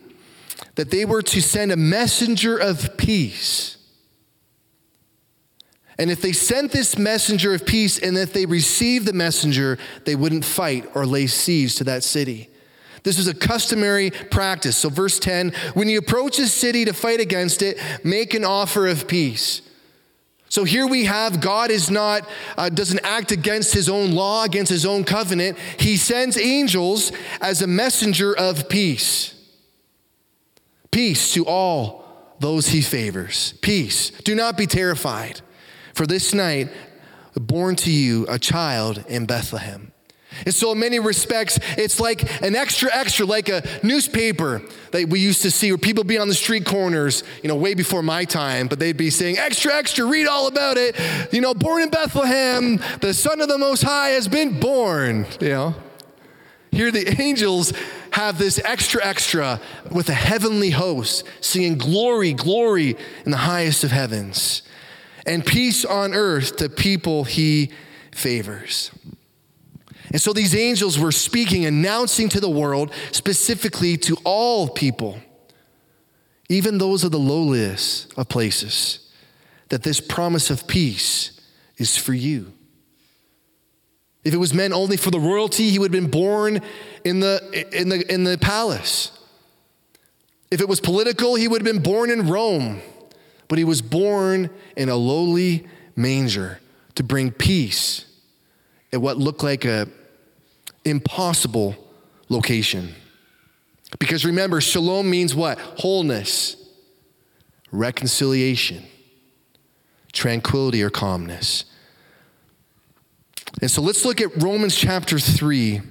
[0.79, 3.75] that they were to send a messenger of peace.
[5.97, 10.15] And if they sent this messenger of peace and if they received the messenger, they
[10.15, 12.49] wouldn't fight or lay siege to that city.
[13.03, 14.77] This was a customary practice.
[14.77, 18.87] So, verse 10 when you approach a city to fight against it, make an offer
[18.87, 19.61] of peace.
[20.47, 22.25] So here we have God is not
[22.57, 25.57] uh, doesn't act against his own law, against his own covenant.
[25.77, 29.35] He sends angels as a messenger of peace.
[30.91, 32.05] Peace to all
[32.39, 33.53] those he favors.
[33.61, 34.11] Peace.
[34.11, 35.41] Do not be terrified.
[35.93, 36.69] For this night,
[37.35, 39.91] born to you a child in Bethlehem.
[40.45, 44.61] And so, in many respects, it's like an extra, extra, like a newspaper
[44.91, 47.73] that we used to see where people be on the street corners, you know, way
[47.73, 50.95] before my time, but they'd be saying, extra, extra, read all about it.
[51.33, 55.49] You know, born in Bethlehem, the Son of the Most High has been born, you
[55.49, 55.75] know.
[56.71, 57.73] Here, the angels
[58.11, 59.59] have this extra, extra
[59.91, 62.95] with a heavenly host singing glory, glory
[63.25, 64.63] in the highest of heavens
[65.25, 67.71] and peace on earth to people he
[68.11, 68.91] favors.
[70.11, 75.19] And so these angels were speaking, announcing to the world, specifically to all people,
[76.49, 79.11] even those of the lowliest of places,
[79.69, 81.39] that this promise of peace
[81.77, 82.53] is for you.
[84.23, 86.61] If it was meant only for the royalty, he would have been born
[87.03, 89.11] in the, in the, in the palace.
[90.51, 92.81] If it was political, he would have been born in Rome.
[93.47, 96.59] But he was born in a lowly manger
[96.95, 98.05] to bring peace
[98.91, 99.87] at what looked like a
[100.85, 101.75] impossible
[102.29, 102.93] location.
[103.99, 105.57] Because remember, shalom means what?
[105.59, 106.55] Wholeness,
[107.71, 108.83] reconciliation,
[110.11, 111.65] tranquility or calmness.
[113.61, 115.81] And so let's look at Romans chapter 3,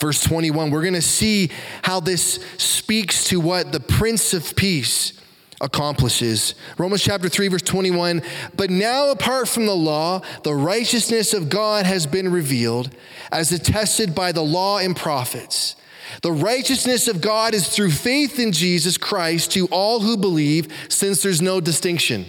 [0.00, 0.70] verse 21.
[0.70, 1.50] We're going to see
[1.82, 5.20] how this speaks to what the Prince of Peace
[5.60, 6.54] accomplishes.
[6.78, 8.22] Romans chapter 3, verse 21.
[8.56, 12.94] But now, apart from the law, the righteousness of God has been revealed,
[13.32, 15.74] as attested by the law and prophets.
[16.22, 21.22] The righteousness of God is through faith in Jesus Christ to all who believe, since
[21.22, 22.26] there's no distinction.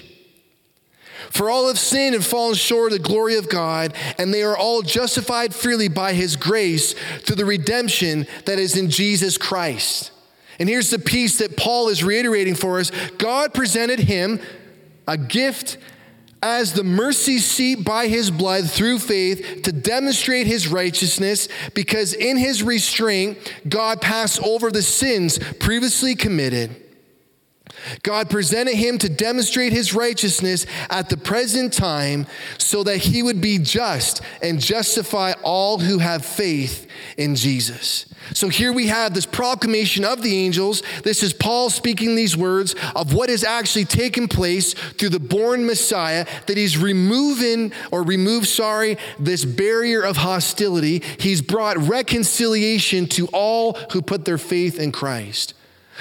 [1.30, 4.58] For all have sinned and fallen short of the glory of God, and they are
[4.58, 10.12] all justified freely by his grace through the redemption that is in Jesus Christ.
[10.60, 14.40] And here's the piece that Paul is reiterating for us God presented him
[15.08, 15.78] a gift
[16.42, 22.38] as the mercy seat by his blood through faith to demonstrate his righteousness, because in
[22.38, 26.84] his restraint, God passed over the sins previously committed
[28.04, 33.42] God presented him to demonstrate his righteousness at the present time so that he would
[33.42, 36.88] be just and justify all who have faith
[37.18, 38.06] in Jesus.
[38.34, 40.84] So here we have this proclamation of the angels.
[41.04, 45.66] This is Paul speaking these words of what has actually taken place through the born
[45.66, 51.02] Messiah, that he's removing or removed, sorry, this barrier of hostility.
[51.20, 55.54] He's brought reconciliation to all who put their faith in Christ.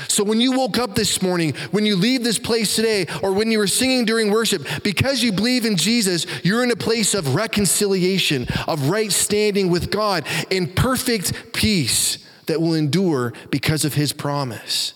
[0.08, 3.50] So when you woke up this morning, when you leave this place today, or when
[3.50, 7.34] you were singing during worship, because you believe in Jesus, you're in a place of
[7.34, 14.12] reconciliation, of right standing with God, in perfect peace that will endure because of his
[14.12, 14.94] promise.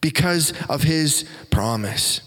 [0.00, 2.20] Because of his promise.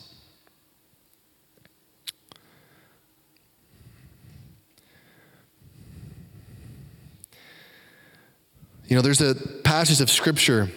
[8.87, 10.69] You know, there's a passage of scripture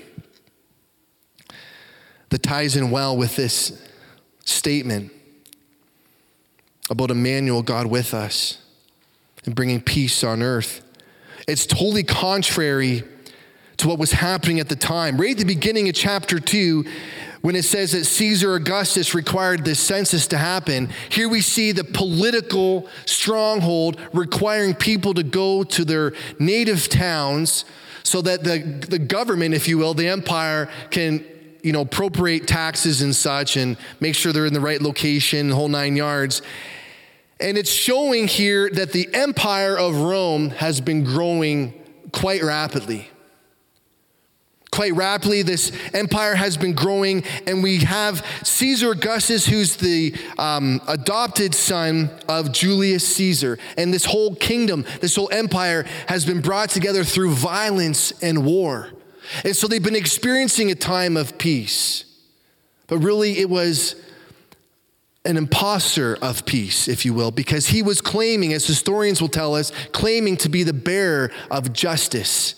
[2.35, 3.80] that ties in well with this
[4.45, 5.12] statement
[6.91, 8.59] about Immanuel, God with us,
[9.45, 10.85] and bringing peace on earth.
[11.47, 13.05] It's totally contrary
[13.76, 15.16] to what was happening at the time.
[15.16, 16.85] Right at the beginning of chapter 2,
[17.43, 21.85] when it says that Caesar Augustus required this census to happen, here we see the
[21.85, 27.64] political stronghold requiring people to go to their native towns
[28.03, 28.59] so that the,
[28.89, 31.24] the government, if you will, the empire, can
[31.65, 35.55] you know, appropriate taxes and such and make sure they're in the right location, the
[35.55, 36.43] whole nine yards.
[37.41, 41.73] And it's showing here that the empire of Rome has been growing
[42.12, 43.09] quite rapidly.
[44.71, 50.83] Quite rapidly, this empire has been growing, and we have Caesar Augustus, who's the um,
[50.87, 53.59] adopted son of Julius Caesar.
[53.79, 58.91] And this whole kingdom, this whole empire, has been brought together through violence and war.
[59.45, 62.05] And so they've been experiencing a time of peace.
[62.87, 63.97] But really, it was
[65.25, 69.55] an impostor of peace, if you will, because he was claiming, as historians will tell
[69.55, 72.55] us, claiming to be the bearer of justice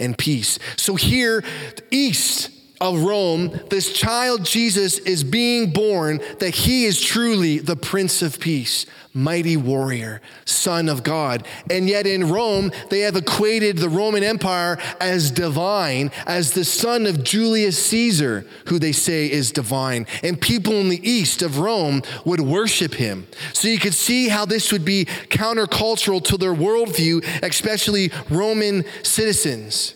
[0.00, 0.58] and peace.
[0.76, 1.44] So here,
[1.90, 2.50] east
[2.80, 8.38] of Rome, this child Jesus is being born, that he is truly the Prince of
[8.38, 11.46] Peace, mighty warrior, Son of God.
[11.70, 17.06] And yet in Rome, they have equated the Roman Empire as divine, as the son
[17.06, 20.06] of Julius Caesar, who they say is divine.
[20.22, 23.26] And people in the east of Rome would worship him.
[23.52, 29.94] So you could see how this would be countercultural to their worldview, especially Roman citizens.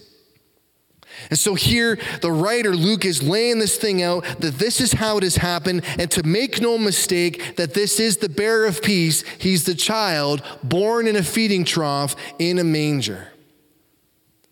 [1.33, 5.17] And so here, the writer, Luke, is laying this thing out that this is how
[5.17, 5.81] it has happened.
[5.99, 10.43] And to make no mistake that this is the bearer of peace, he's the child
[10.63, 13.29] born in a feeding trough in a manger.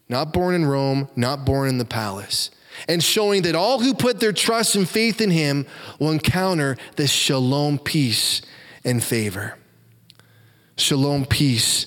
[0.08, 2.50] Not born in Rome, not born in the palace.
[2.88, 5.66] And showing that all who put their trust and faith in him
[5.98, 8.40] will encounter this shalom, peace,
[8.86, 9.58] and favor.
[10.78, 11.86] Shalom, peace,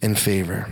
[0.00, 0.66] and favor.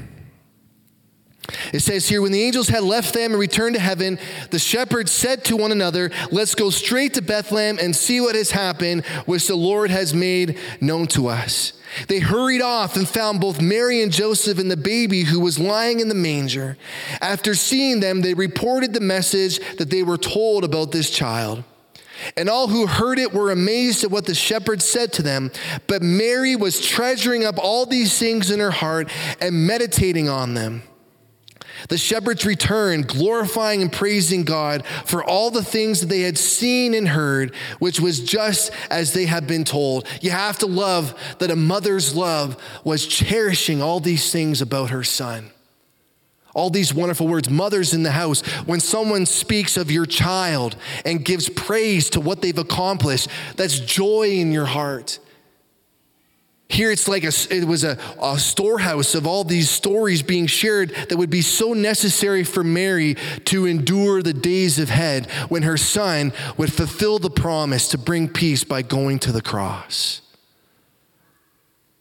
[1.72, 4.18] It says here, when the angels had left them and returned to heaven,
[4.50, 8.50] the shepherds said to one another, Let's go straight to Bethlehem and see what has
[8.50, 11.72] happened, which the Lord has made known to us.
[12.08, 16.00] They hurried off and found both Mary and Joseph and the baby who was lying
[16.00, 16.76] in the manger.
[17.20, 21.64] After seeing them, they reported the message that they were told about this child.
[22.36, 25.50] And all who heard it were amazed at what the shepherds said to them.
[25.86, 29.08] But Mary was treasuring up all these things in her heart
[29.40, 30.82] and meditating on them.
[31.88, 36.94] The shepherds returned, glorifying and praising God for all the things that they had seen
[36.94, 40.06] and heard, which was just as they had been told.
[40.20, 45.04] You have to love that a mother's love was cherishing all these things about her
[45.04, 45.50] son.
[46.54, 48.40] All these wonderful words, mothers in the house.
[48.66, 54.30] When someone speaks of your child and gives praise to what they've accomplished, that's joy
[54.30, 55.20] in your heart.
[56.68, 60.90] Here it's like a, it was a, a storehouse of all these stories being shared
[61.08, 63.16] that would be so necessary for Mary
[63.46, 68.64] to endure the days ahead when her son would fulfill the promise to bring peace
[68.64, 70.20] by going to the cross.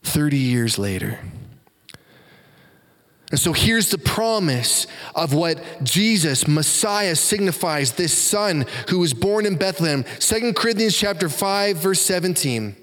[0.04, 1.20] 30 years later.
[3.32, 9.46] And so here's the promise of what Jesus, Messiah, signifies this son who was born
[9.46, 10.06] in Bethlehem.
[10.20, 12.76] 2 Corinthians chapter 5, verse 17.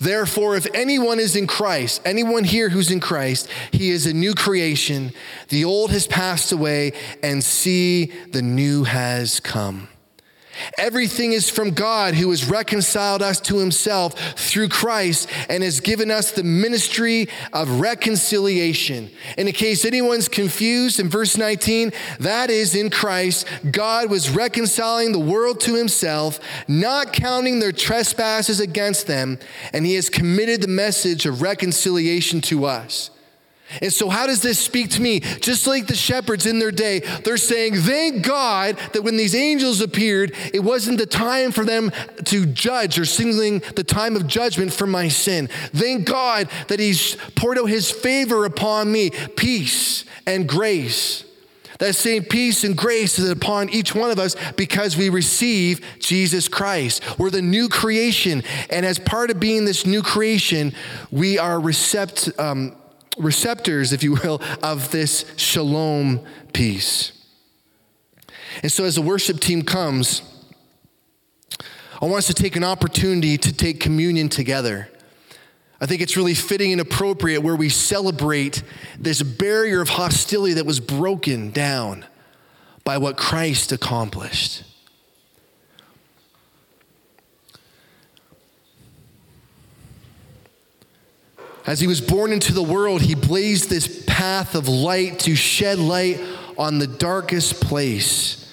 [0.00, 4.34] Therefore, if anyone is in Christ, anyone here who's in Christ, he is a new
[4.34, 5.12] creation.
[5.50, 6.92] The old has passed away,
[7.22, 9.88] and see, the new has come.
[10.78, 16.10] Everything is from God who has reconciled us to himself through Christ and has given
[16.10, 19.10] us the ministry of reconciliation.
[19.36, 25.12] And in case anyone's confused, in verse 19, that is in Christ, God was reconciling
[25.12, 29.38] the world to himself, not counting their trespasses against them,
[29.72, 33.10] and he has committed the message of reconciliation to us.
[33.80, 35.20] And so, how does this speak to me?
[35.20, 39.80] Just like the shepherds in their day, they're saying, Thank God that when these angels
[39.80, 41.92] appeared, it wasn't the time for them
[42.24, 45.48] to judge or singling the time of judgment for my sin.
[45.72, 51.24] Thank God that He's poured out His favor upon me, peace and grace.
[51.80, 56.46] That same peace and grace is upon each one of us because we receive Jesus
[56.46, 57.18] Christ.
[57.18, 58.42] We're the new creation.
[58.68, 60.74] And as part of being this new creation,
[61.10, 62.76] we are recept, um,
[63.18, 66.20] receptors, if you will, of this shalom
[66.52, 67.12] peace.
[68.62, 70.22] And so as the worship team comes,
[72.02, 74.88] I want us to take an opportunity to take communion together.
[75.80, 78.62] I think it's really fitting and appropriate where we celebrate
[78.98, 82.04] this barrier of hostility that was broken down
[82.84, 84.64] by what Christ accomplished.
[91.70, 95.78] As he was born into the world, he blazed this path of light to shed
[95.78, 96.20] light
[96.58, 98.52] on the darkest place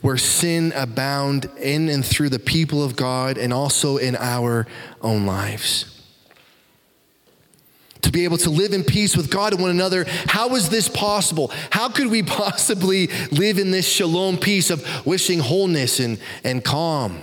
[0.00, 4.66] where sin abound in and through the people of God and also in our
[5.00, 6.02] own lives.
[8.02, 10.88] To be able to live in peace with God and one another, how is this
[10.88, 11.52] possible?
[11.70, 17.22] How could we possibly live in this shalom peace of wishing wholeness and, and calm?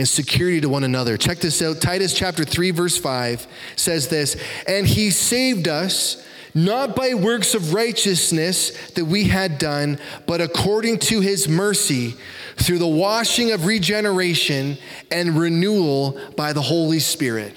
[0.00, 1.18] And security to one another.
[1.18, 1.82] Check this out.
[1.82, 3.46] Titus chapter 3 verse 5
[3.76, 4.34] says this,
[4.66, 6.16] "And he saved us
[6.54, 12.14] not by works of righteousness that we had done, but according to his mercy
[12.56, 14.78] through the washing of regeneration
[15.10, 17.52] and renewal by the Holy Spirit."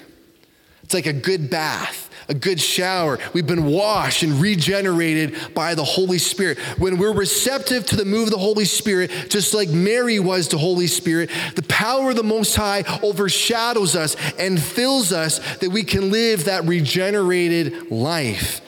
[0.82, 3.18] It's like a good bath a good shower.
[3.32, 6.58] We've been washed and regenerated by the Holy Spirit.
[6.78, 10.58] When we're receptive to the move of the Holy Spirit, just like Mary was to
[10.58, 15.82] Holy Spirit, the power of the Most High overshadows us and fills us that we
[15.82, 18.60] can live that regenerated life,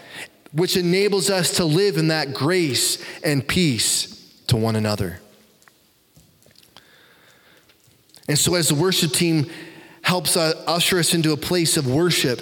[0.53, 4.13] which enables us to live in that grace and peace
[4.49, 5.21] to one another.
[8.29, 9.49] And so, as the worship team
[10.03, 12.41] helps uh, usher us into a place of worship,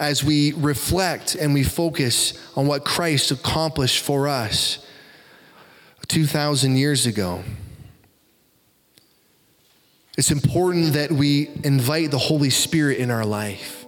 [0.00, 4.84] as we reflect and we focus on what Christ accomplished for us
[6.08, 7.44] 2,000 years ago.
[10.16, 13.86] It's important that we invite the Holy Spirit in our life,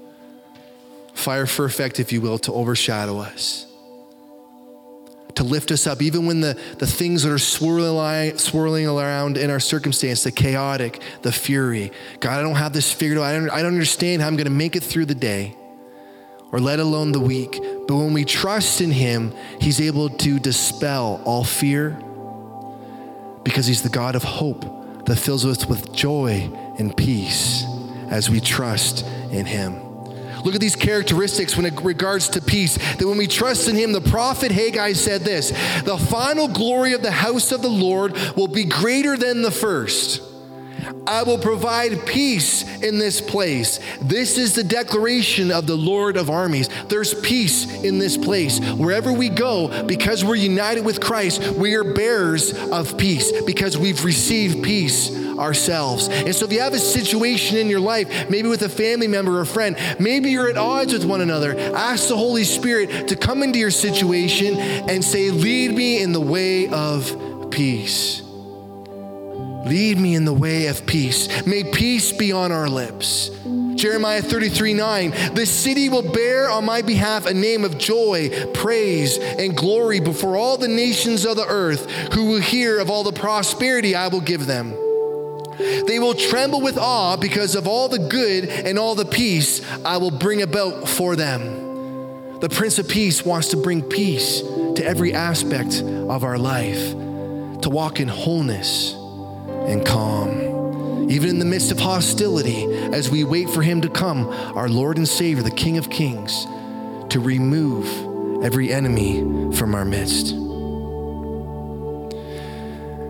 [1.14, 3.66] fire for effect, if you will, to overshadow us,
[5.34, 9.50] to lift us up, even when the, the things that are swirling, swirling around in
[9.50, 11.90] our circumstance, the chaotic, the fury.
[12.20, 13.24] God, I don't have this figured out.
[13.24, 15.56] I don't, I don't understand how I'm going to make it through the day
[16.52, 17.58] or let alone the week.
[17.88, 21.98] But when we trust in Him, He's able to dispel all fear
[23.42, 27.64] because He's the God of hope that fills us with joy and peace
[28.10, 29.92] as we trust in Him.
[30.44, 32.76] Look at these characteristics when it regards to peace.
[32.96, 35.50] That when we trust in him, the prophet Haggai said this
[35.82, 40.20] the final glory of the house of the Lord will be greater than the first.
[41.06, 43.80] I will provide peace in this place.
[44.00, 46.68] This is the declaration of the Lord of armies.
[46.88, 48.60] There's peace in this place.
[48.60, 54.04] Wherever we go, because we're united with Christ, we are bearers of peace because we've
[54.04, 56.08] received peace ourselves.
[56.08, 59.38] And so if you have a situation in your life, maybe with a family member
[59.38, 63.42] or friend, maybe you're at odds with one another, ask the Holy Spirit to come
[63.42, 68.22] into your situation and say, Lead me in the way of peace.
[69.64, 71.46] Lead me in the way of peace.
[71.46, 73.30] May peace be on our lips.
[73.76, 79.18] Jeremiah 33 9, the city will bear on my behalf a name of joy, praise,
[79.18, 83.12] and glory before all the nations of the earth who will hear of all the
[83.12, 84.70] prosperity I will give them.
[85.86, 89.96] They will tremble with awe because of all the good and all the peace I
[89.98, 92.38] will bring about for them.
[92.40, 96.92] The Prince of Peace wants to bring peace to every aspect of our life,
[97.62, 98.96] to walk in wholeness
[99.68, 101.10] and calm.
[101.10, 104.96] Even in the midst of hostility, as we wait for Him to come, our Lord
[104.96, 106.46] and Savior, the King of Kings,
[107.10, 107.86] to remove
[108.42, 109.20] every enemy
[109.54, 110.32] from our midst.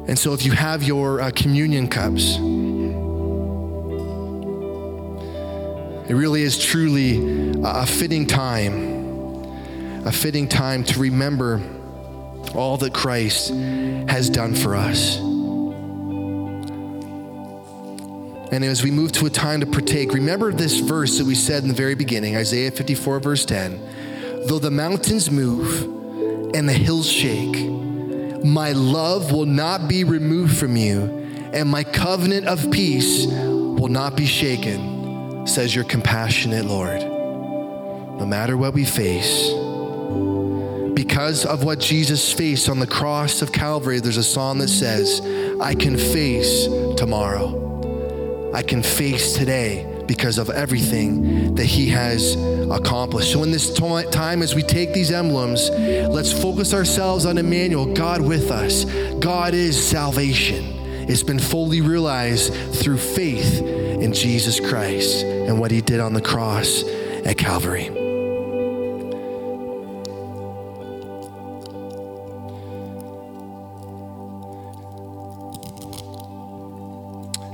[0.09, 2.37] And so, if you have your uh, communion cups,
[6.11, 11.63] it really is truly a fitting time, a fitting time to remember
[12.55, 15.32] all that Christ has done for us.
[18.53, 21.63] And as we move to a time to partake, remember this verse that we said
[21.63, 24.47] in the very beginning Isaiah 54, verse 10.
[24.47, 25.83] Though the mountains move
[26.55, 27.57] and the hills shake,
[28.45, 31.05] my love will not be removed from you,
[31.55, 37.01] and my covenant of peace will not be shaken, says your compassionate Lord.
[37.01, 39.49] No matter what we face,
[40.93, 45.23] because of what Jesus faced on the cross of Calvary, there's a song that says,
[45.59, 46.67] I can face
[46.99, 47.62] tomorrow.
[48.55, 52.35] I can face today because of everything that He has
[52.71, 53.33] accomplished.
[53.33, 58.21] So, in this time, as we take these emblems, let's focus ourselves on Immanuel, God
[58.21, 58.85] with us.
[59.21, 60.65] God is salvation.
[61.09, 66.23] It's been fully realized through faith in Jesus Christ and what He did on the
[66.23, 66.85] cross
[67.25, 68.02] at Calvary.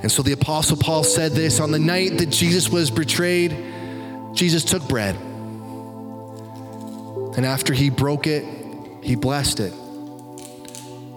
[0.03, 3.57] And so the Apostle Paul said this on the night that Jesus was betrayed,
[4.33, 5.17] Jesus took bread.
[7.37, 8.45] And after he broke it,
[9.03, 9.73] he blessed it.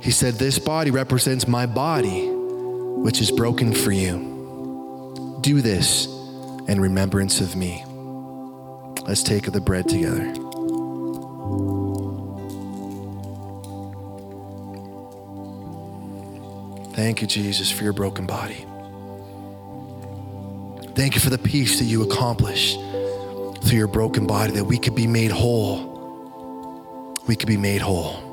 [0.01, 5.39] He said, This body represents my body, which is broken for you.
[5.41, 6.07] Do this
[6.67, 7.83] in remembrance of me.
[9.07, 10.33] Let's take the bread together.
[16.93, 18.65] Thank you, Jesus, for your broken body.
[20.93, 22.77] Thank you for the peace that you accomplished
[23.63, 25.89] through your broken body, that we could be made whole.
[27.27, 28.27] We could be made whole.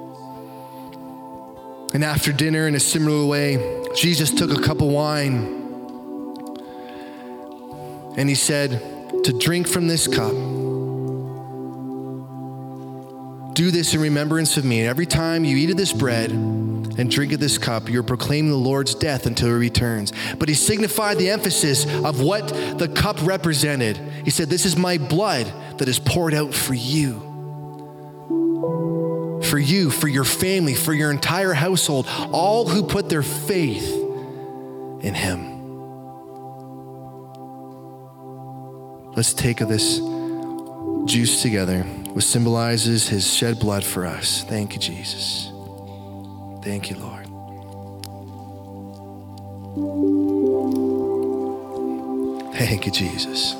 [1.95, 5.55] And after dinner, in a similar way, Jesus took a cup of wine
[8.17, 8.83] and he said,
[9.25, 10.33] To drink from this cup,
[13.55, 14.81] do this in remembrance of me.
[14.81, 16.33] And every time you eat of this bread,
[16.99, 20.13] and drink of this cup, you're proclaiming the Lord's death until he returns.
[20.39, 23.97] But he signified the emphasis of what the cup represented.
[24.25, 27.25] He said, This is my blood that is poured out for you.
[29.45, 33.89] For you, for your family, for your entire household, all who put their faith
[35.01, 35.55] in him.
[39.15, 39.99] Let's take of this
[41.07, 41.83] juice together,
[42.13, 44.43] which symbolizes his shed blood for us.
[44.45, 45.53] Thank you, Jesus.
[46.63, 47.27] Thank you, Lord.
[52.55, 53.55] Thank you, Jesus.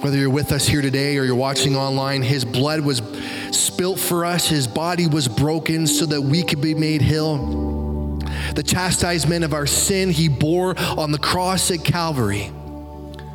[0.00, 3.02] Whether you're with us here today or you're watching online, His blood was
[3.50, 8.18] spilt for us, His body was broken so that we could be made whole.
[8.54, 12.52] The chastisement of our sin He bore on the cross at Calvary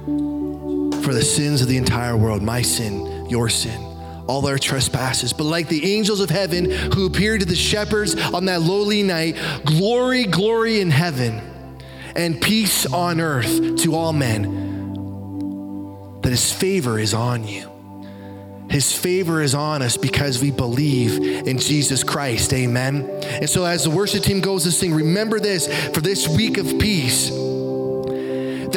[0.06, 3.89] for the sins of the entire world my sin, your sin
[4.30, 5.34] all our trespasses.
[5.34, 9.36] But like the angels of heaven who appeared to the shepherds on that lowly night,
[9.66, 11.42] glory, glory in heaven,
[12.16, 17.68] and peace on earth to all men, that his favor is on you.
[18.70, 22.54] His favor is on us because we believe in Jesus Christ.
[22.54, 23.10] Amen.
[23.24, 26.78] And so, as the worship team goes to sing, remember this for this week of
[26.78, 27.32] peace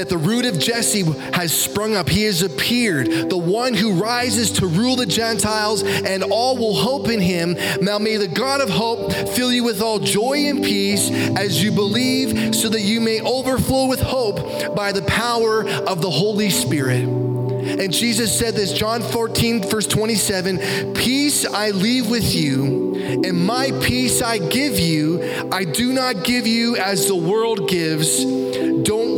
[0.03, 2.09] that the root of Jesse has sprung up.
[2.09, 7.09] He has appeared, the one who rises to rule the Gentiles, and all will hope
[7.09, 7.57] in him.
[7.81, 11.71] Now may the God of hope fill you with all joy and peace as you
[11.71, 17.05] believe, so that you may overflow with hope by the power of the Holy Spirit.
[17.05, 23.71] And Jesus said this, John 14, verse 27 Peace I leave with you, and my
[23.81, 25.23] peace I give you.
[25.53, 28.42] I do not give you as the world gives.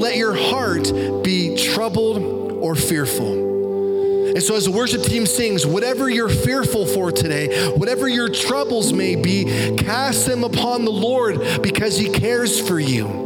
[0.05, 0.93] Let your heart
[1.25, 4.35] be troubled or fearful.
[4.35, 8.93] And so, as the worship team sings, whatever you're fearful for today, whatever your troubles
[8.93, 9.45] may be,
[9.79, 13.25] cast them upon the Lord because He cares for you.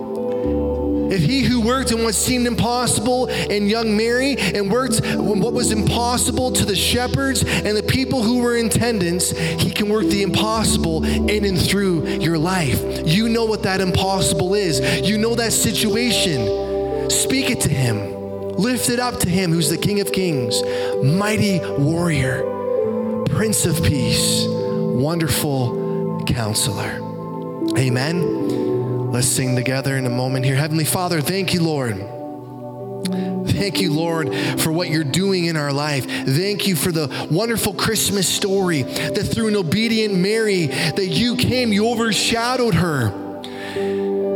[1.11, 5.73] If he who worked in what seemed impossible in young Mary and worked what was
[5.73, 10.23] impossible to the shepherds and the people who were in attendance, he can work the
[10.23, 12.83] impossible in and through your life.
[13.07, 16.68] You know what that impossible is, you know that situation.
[17.09, 18.13] Speak it to him,
[18.53, 20.63] lift it up to him who's the King of Kings,
[21.03, 22.43] mighty warrior,
[23.27, 27.05] Prince of Peace, wonderful counselor.
[27.79, 29.11] Amen.
[29.11, 30.57] Let's sing together in a moment here.
[30.57, 31.97] Heavenly Father, thank you, Lord.
[33.49, 36.05] Thank you, Lord, for what you're doing in our life.
[36.07, 41.73] Thank you for the wonderful Christmas story that through an obedient Mary, that you came,
[41.73, 43.11] you overshadowed her,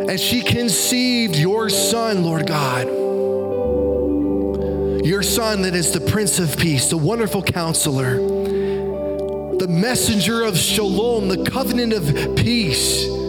[0.09, 2.89] and she conceived your son, Lord God.
[5.05, 11.29] Your son that is the Prince of Peace, the wonderful counselor, the messenger of shalom,
[11.29, 13.22] the covenant of peace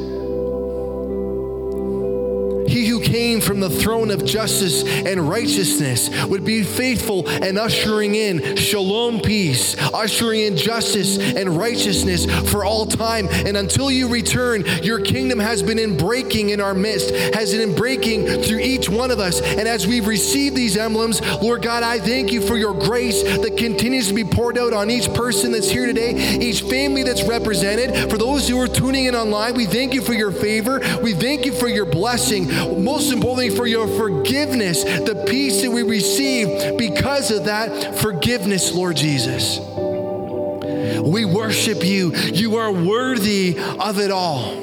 [3.04, 9.20] came from the throne of justice and righteousness would be faithful and ushering in shalom
[9.20, 13.28] peace, ushering in justice and righteousness for all time.
[13.30, 17.70] And until you return, your kingdom has been in breaking in our midst, has been
[17.70, 19.42] in breaking through each one of us.
[19.42, 23.58] And as we receive these emblems, Lord God, I thank you for your grace that
[23.58, 28.10] continues to be poured out on each person that's here today, each family that's represented.
[28.10, 30.80] For those who are tuning in online, we thank you for your favor.
[31.02, 32.48] We thank you for your blessing.
[32.84, 38.72] Most most importantly, for your forgiveness, the peace that we receive because of that forgiveness,
[38.72, 39.58] Lord Jesus.
[39.58, 42.14] We worship you.
[42.14, 44.54] You are worthy of it all.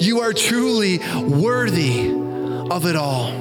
[0.00, 2.08] You are truly worthy
[2.70, 3.32] of it all.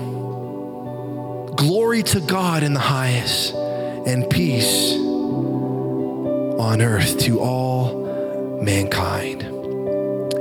[1.56, 4.94] Glory to God in the highest, and peace
[6.60, 9.44] on earth to all mankind.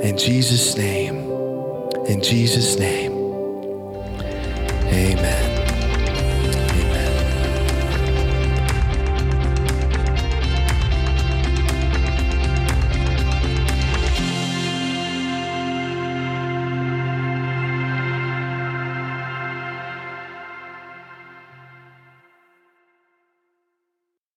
[0.02, 1.18] In Jesus' name,
[2.06, 3.19] in Jesus' name.
[4.92, 5.49] Amen.